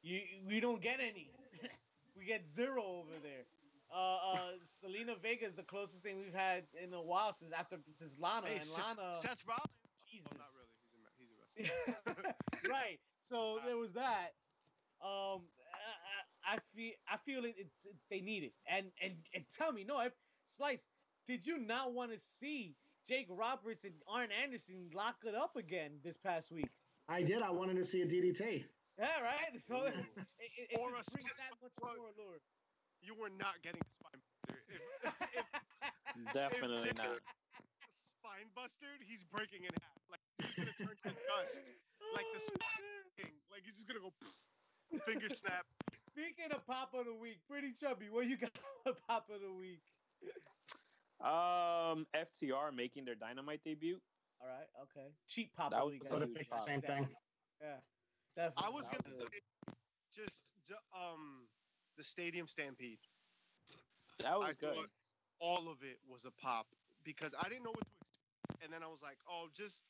[0.02, 1.32] you we don't get any.
[2.18, 3.46] we get zero over there.
[3.94, 4.40] Uh, uh,
[4.84, 8.48] Zelina Vega is the closest thing we've had in a while since after since Lana
[8.48, 9.14] Hey, and Lana.
[9.14, 9.70] Seth Rollins.
[10.12, 10.28] Jesus.
[10.34, 10.55] Oh,
[12.70, 13.00] right.
[13.30, 14.34] So there was that.
[15.04, 15.42] Um,
[16.46, 18.54] I, I I feel I feel it, it's, it's they need it.
[18.70, 20.14] And and and tell me, no, if
[20.58, 20.82] Slice,
[21.28, 22.76] did you not want to see
[23.08, 26.70] Jake Roberts and Arn Anderson lock it up again this past week?
[27.10, 27.42] I did.
[27.42, 28.66] I wanted to see a DDT.
[28.98, 29.52] Yeah, right.
[29.68, 29.94] So it,
[30.40, 32.40] it, it Or a brings split- that much well, more allure.
[33.02, 34.62] you were not getting a spine buster.
[34.70, 37.20] If, if Definitely Jake- not.
[37.94, 40.02] spine bustered, he's breaking in half.
[40.10, 41.72] Like he's gonna turn to dust.
[42.14, 42.86] Like the Oh, Spartan
[43.18, 43.26] shit.
[43.26, 43.34] King.
[43.52, 45.66] Like he's just gonna go pff, finger snap.
[46.12, 48.08] Speaking of pop of the week, pretty chubby.
[48.10, 48.52] What you got
[48.84, 49.82] for pop of the week?
[51.22, 54.00] Um, FTR making their Dynamite debut.
[54.42, 55.08] All right, okay.
[55.28, 56.12] Cheap pop That of the was week.
[56.12, 56.60] a I huge pop.
[56.60, 57.08] Same thing.
[57.62, 57.80] Yeah,
[58.36, 58.64] definitely.
[58.68, 59.74] I was gonna say
[60.14, 60.54] just
[60.96, 61.48] um
[61.98, 63.00] the Stadium Stampede.
[64.20, 64.88] That was I good.
[65.40, 66.68] all of it was a pop
[67.04, 69.84] because I didn't know what to expect, and then I was like, oh, just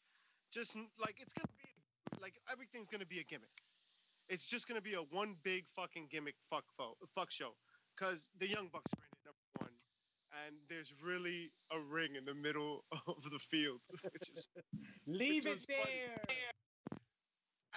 [0.56, 3.58] just like it's gonna be like everything's gonna be a gimmick.
[4.30, 7.52] It's just gonna be a one big fucking gimmick fuck fo- fuck show
[7.96, 9.76] because the Young Bucks are in it number one,
[10.48, 14.50] and there's really a ring in the middle of the field, which is
[15.06, 16.00] Leave which it funny.
[16.30, 16.40] there.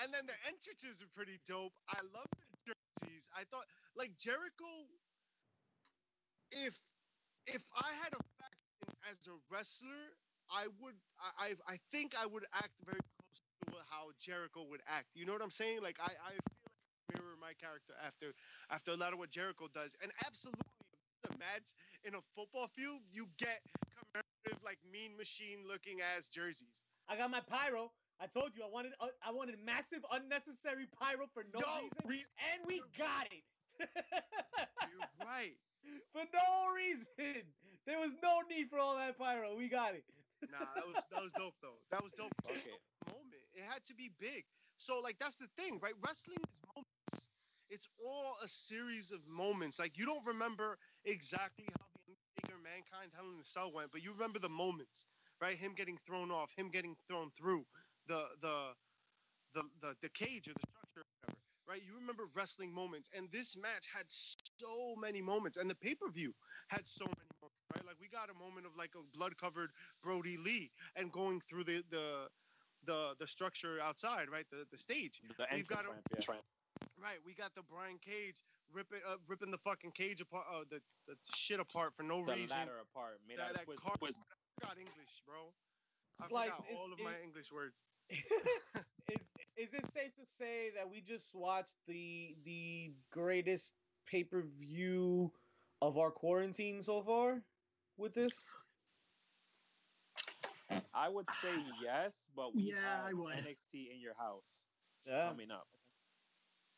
[0.04, 1.74] and then the entrances are pretty dope.
[1.90, 2.30] I love
[2.66, 2.72] the
[3.02, 3.28] jerseys.
[3.36, 3.66] I thought
[3.96, 4.70] like Jericho.
[6.50, 6.78] If
[7.46, 10.16] if I had a faction as a wrestler,
[10.50, 10.94] I would.
[11.20, 15.06] I I, think I would act very close to how Jericho would act.
[15.14, 15.80] You know what I'm saying?
[15.82, 18.32] Like I I feel like I mirror my character after
[18.70, 20.62] after a lot of what Jericho does, and absolutely.
[21.22, 21.74] The match
[22.04, 26.82] in a football field, you get commemorative, like mean machine looking ass jerseys.
[27.08, 27.90] I got my pyro.
[28.20, 31.98] I told you I wanted uh, I wanted massive unnecessary pyro for no Yo, reason,
[32.06, 33.42] re- and we got it.
[33.80, 35.56] You're right.
[36.12, 37.42] for no reason.
[37.86, 39.56] There was no need for all that pyro.
[39.56, 40.04] We got it.
[40.46, 41.78] Nah, that was that was dope though.
[41.90, 42.32] That was dope.
[42.46, 42.76] Okay.
[43.06, 43.42] Moment.
[43.54, 44.44] It had to be big.
[44.76, 45.94] So like that's the thing, right?
[46.04, 47.30] Wrestling is moments.
[47.70, 49.78] It's all a series of moments.
[49.78, 54.02] Like you don't remember exactly how the Undertaker Mankind Hell in the Cell went, but
[54.02, 55.06] you remember the moments,
[55.40, 55.56] right?
[55.56, 57.64] Him getting thrown off, him getting thrown through
[58.06, 58.74] the the
[59.54, 61.82] the the, the cage or the structure, or whatever, right?
[61.86, 66.10] You remember wrestling moments, and this match had so many moments, and the pay per
[66.10, 66.34] view
[66.68, 67.84] had so many moments, right?
[67.86, 69.70] Like we got a moment of like a blood covered
[70.02, 72.28] Brodie Lee and going through the the
[72.84, 74.44] the the structure outside, right?
[74.50, 75.20] The the stage.
[75.36, 76.84] The We've got entrance a- ramp, yeah.
[77.02, 78.40] Right, we got the Brian Cage
[78.72, 82.32] ripping uh, ripping the fucking cage apart, uh, the the shit apart for no The
[82.34, 82.56] reason.
[82.58, 85.52] ladder apart, made That, out that of Swiss- car- Swiss- I forgot English, bro.
[86.20, 87.84] I Slice, forgot is- all of is- my English words.
[88.10, 89.20] is
[89.56, 93.74] is it safe to say that we just watched the the greatest
[94.06, 95.32] pay per view
[95.82, 97.42] of our quarantine so far
[97.98, 98.50] with this?
[100.94, 103.34] I would say yes, but we Yeah, I have would.
[103.34, 104.48] NXT in your house
[105.06, 105.66] Yeah, coming up.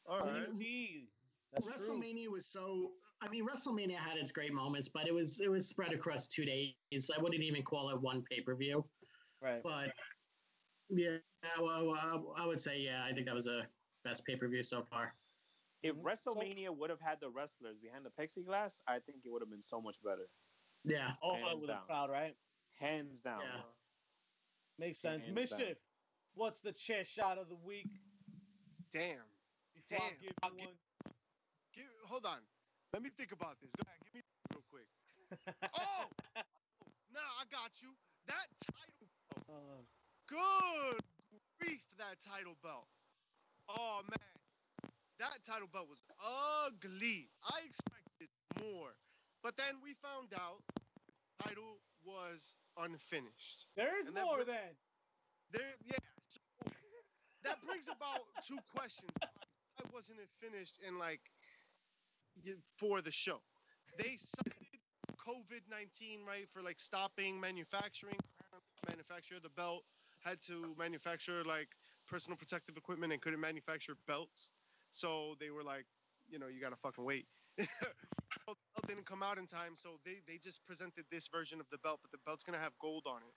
[0.06, 0.42] All right.
[0.42, 1.08] NXT.
[1.52, 1.74] That's true.
[2.00, 2.92] WrestleMania was so.
[3.20, 6.44] I mean, WrestleMania had its great moments, but it was it was spread across two
[6.44, 6.74] days.
[7.16, 8.88] I wouldn't even call it one pay per view.
[9.42, 9.62] Right.
[9.62, 9.92] But
[10.88, 11.18] yeah,
[11.58, 13.04] well, I, I would say yeah.
[13.04, 13.66] I think that was a
[14.04, 15.12] best pay per view so far.
[15.82, 16.02] If Mhm.
[16.02, 19.62] WrestleMania would have had the wrestlers behind the plexiglass, I think it would have been
[19.62, 20.28] so much better.
[20.84, 21.12] Yeah.
[21.22, 21.86] Oh, Hands with a down.
[21.86, 22.34] crowd, right?
[22.78, 23.40] Hands down.
[23.42, 23.60] Yeah.
[24.78, 25.22] Makes sense.
[25.24, 25.58] Hands Mischief.
[25.76, 25.84] down.
[26.34, 27.90] What's the chair shot of the week?
[28.92, 29.18] Damn.
[29.74, 30.18] before I Damn.
[30.20, 31.12] give I'll you give- one.
[31.74, 32.38] Give, hold on.
[32.92, 33.70] Let me think about this.
[33.76, 34.88] Go ahead, give me real quick.
[35.62, 36.06] Oh,
[36.36, 36.42] oh,
[37.14, 37.90] nah, I got you.
[38.26, 39.46] That title belt.
[39.48, 39.82] Uh,
[40.26, 41.00] Good
[41.60, 42.86] grief, that title belt.
[43.68, 46.02] Oh man, that title belt was
[46.66, 47.30] ugly.
[47.44, 48.28] I expected
[48.58, 48.94] more,
[49.42, 53.66] but then we found out the title was unfinished.
[53.76, 54.74] there is more br- then.
[55.52, 55.98] There, yeah.
[56.28, 56.40] So
[57.44, 59.10] that brings about two questions.
[59.20, 61.20] Why wasn't it finished in like
[62.78, 63.40] for the show?
[63.98, 64.54] They cited
[65.26, 68.18] COVID nineteen right for like stopping manufacturing.
[68.86, 69.84] Manufacturer the belt
[70.24, 71.68] had to manufacture like
[72.08, 74.52] personal protective equipment and couldn't manufacture belts.
[74.90, 75.86] So they were like,
[76.28, 77.26] you know, you gotta fucking wait.
[78.38, 79.76] so the belt didn't come out in time.
[79.76, 82.78] So they they just presented this version of the belt, but the belt's gonna have
[82.80, 83.34] gold on it.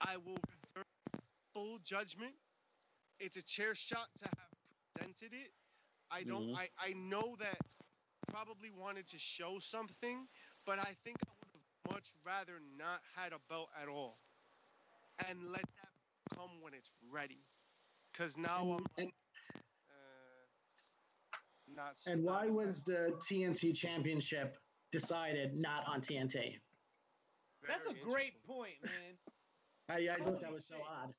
[0.00, 0.38] I will
[0.76, 0.86] reserve
[1.54, 2.34] full judgment.
[3.20, 4.48] It's a chair shot to have
[4.94, 5.52] presented it.
[6.10, 6.46] I don't.
[6.46, 6.54] Mhm.
[6.54, 7.58] I I know that
[8.28, 10.28] probably wanted to show something,
[10.66, 14.20] but I think I would have much rather not had a belt at all,
[15.28, 17.46] and let that come when it's ready.
[18.14, 19.23] Cause now I'm And, and, uh,
[21.76, 21.96] not.
[22.06, 24.56] and why not- was the TNT championship
[24.92, 26.60] decided not on TNT?
[27.66, 29.18] That's a great point, man.
[29.88, 31.14] I, I thought that was so odd.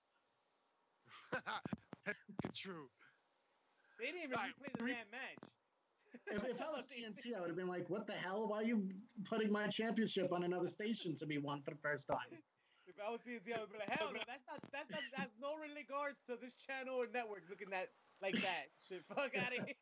[2.55, 2.87] True.
[3.99, 5.39] They didn't even Right, replay the re- damn match.
[6.27, 8.47] If, if I was TNT, I would have been like, "What the hell?
[8.47, 8.89] Why are you
[9.25, 12.43] putting my championship on another station to be won for the first time?"
[12.87, 15.33] If I was TNT, I would be like, hell no, that's not that does that's
[15.41, 17.89] no regards to this channel or network looking at
[18.21, 18.65] like that.
[18.79, 19.75] Shit, fuck out of here.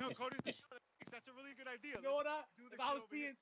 [0.00, 0.36] No, Cody,
[1.10, 1.96] that's a really good idea.
[1.96, 2.26] You know what?
[2.26, 3.34] I, do if this I was over here.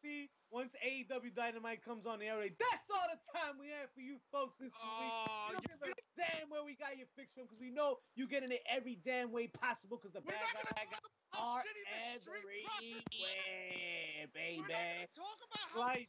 [0.50, 4.18] Once AEW Dynamite comes on the air, that's all the time we have for you
[4.30, 4.80] folks this week.
[4.82, 7.70] Oh, We don't you give a damn where we got your fix from because we
[7.70, 10.84] know you're getting it every damn way possible because the We're bad not gonna guy
[10.90, 11.02] got
[11.38, 13.26] are shitty the street every profits were.
[13.26, 15.06] way, We're not baby.
[15.14, 16.06] talk about how Slice,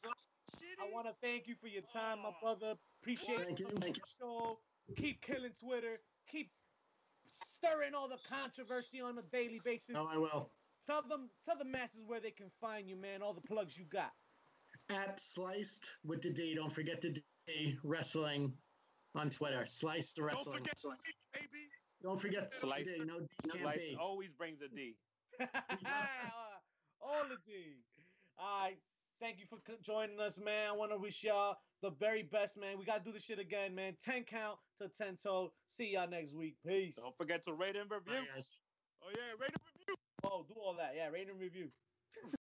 [0.55, 0.79] shitty.
[0.87, 2.75] I want to thank you for your time, my brother.
[3.01, 4.59] Appreciate Thank you you, thank the show.
[4.95, 5.97] Keep killing Twitter.
[6.31, 6.51] Keep
[7.31, 9.89] stirring all the controversy on a daily basis.
[9.89, 10.51] No, I will.
[10.85, 13.21] Tell them, tell the masses where they can find you, man.
[13.21, 14.13] All the plugs you got.
[14.89, 16.55] At sliced with the D.
[16.55, 18.53] Don't forget the D wrestling
[19.15, 19.65] on Twitter.
[19.65, 20.97] Sliced Don't forget wrestling.
[20.97, 21.69] forget, baby.
[22.01, 22.85] Don't forget the Slice.
[22.85, 23.03] D.
[23.03, 23.97] No D can't Slice be.
[23.99, 24.97] always brings a D.
[27.01, 27.83] all the D.
[28.37, 28.77] All right.
[29.19, 30.69] Thank you for joining us, man.
[30.69, 32.77] I want to wish y'all the very best, man.
[32.77, 33.93] We got to do this shit again, man.
[34.03, 35.51] 10 count to 10 toe.
[35.67, 36.55] See y'all next week.
[36.65, 36.95] Peace.
[36.95, 38.13] Don't forget to rate and review.
[38.13, 38.53] Bye, guys.
[39.03, 39.95] Oh yeah, rate and review.
[40.23, 40.93] Oh, do all that.
[40.95, 41.69] Yeah, rate and review.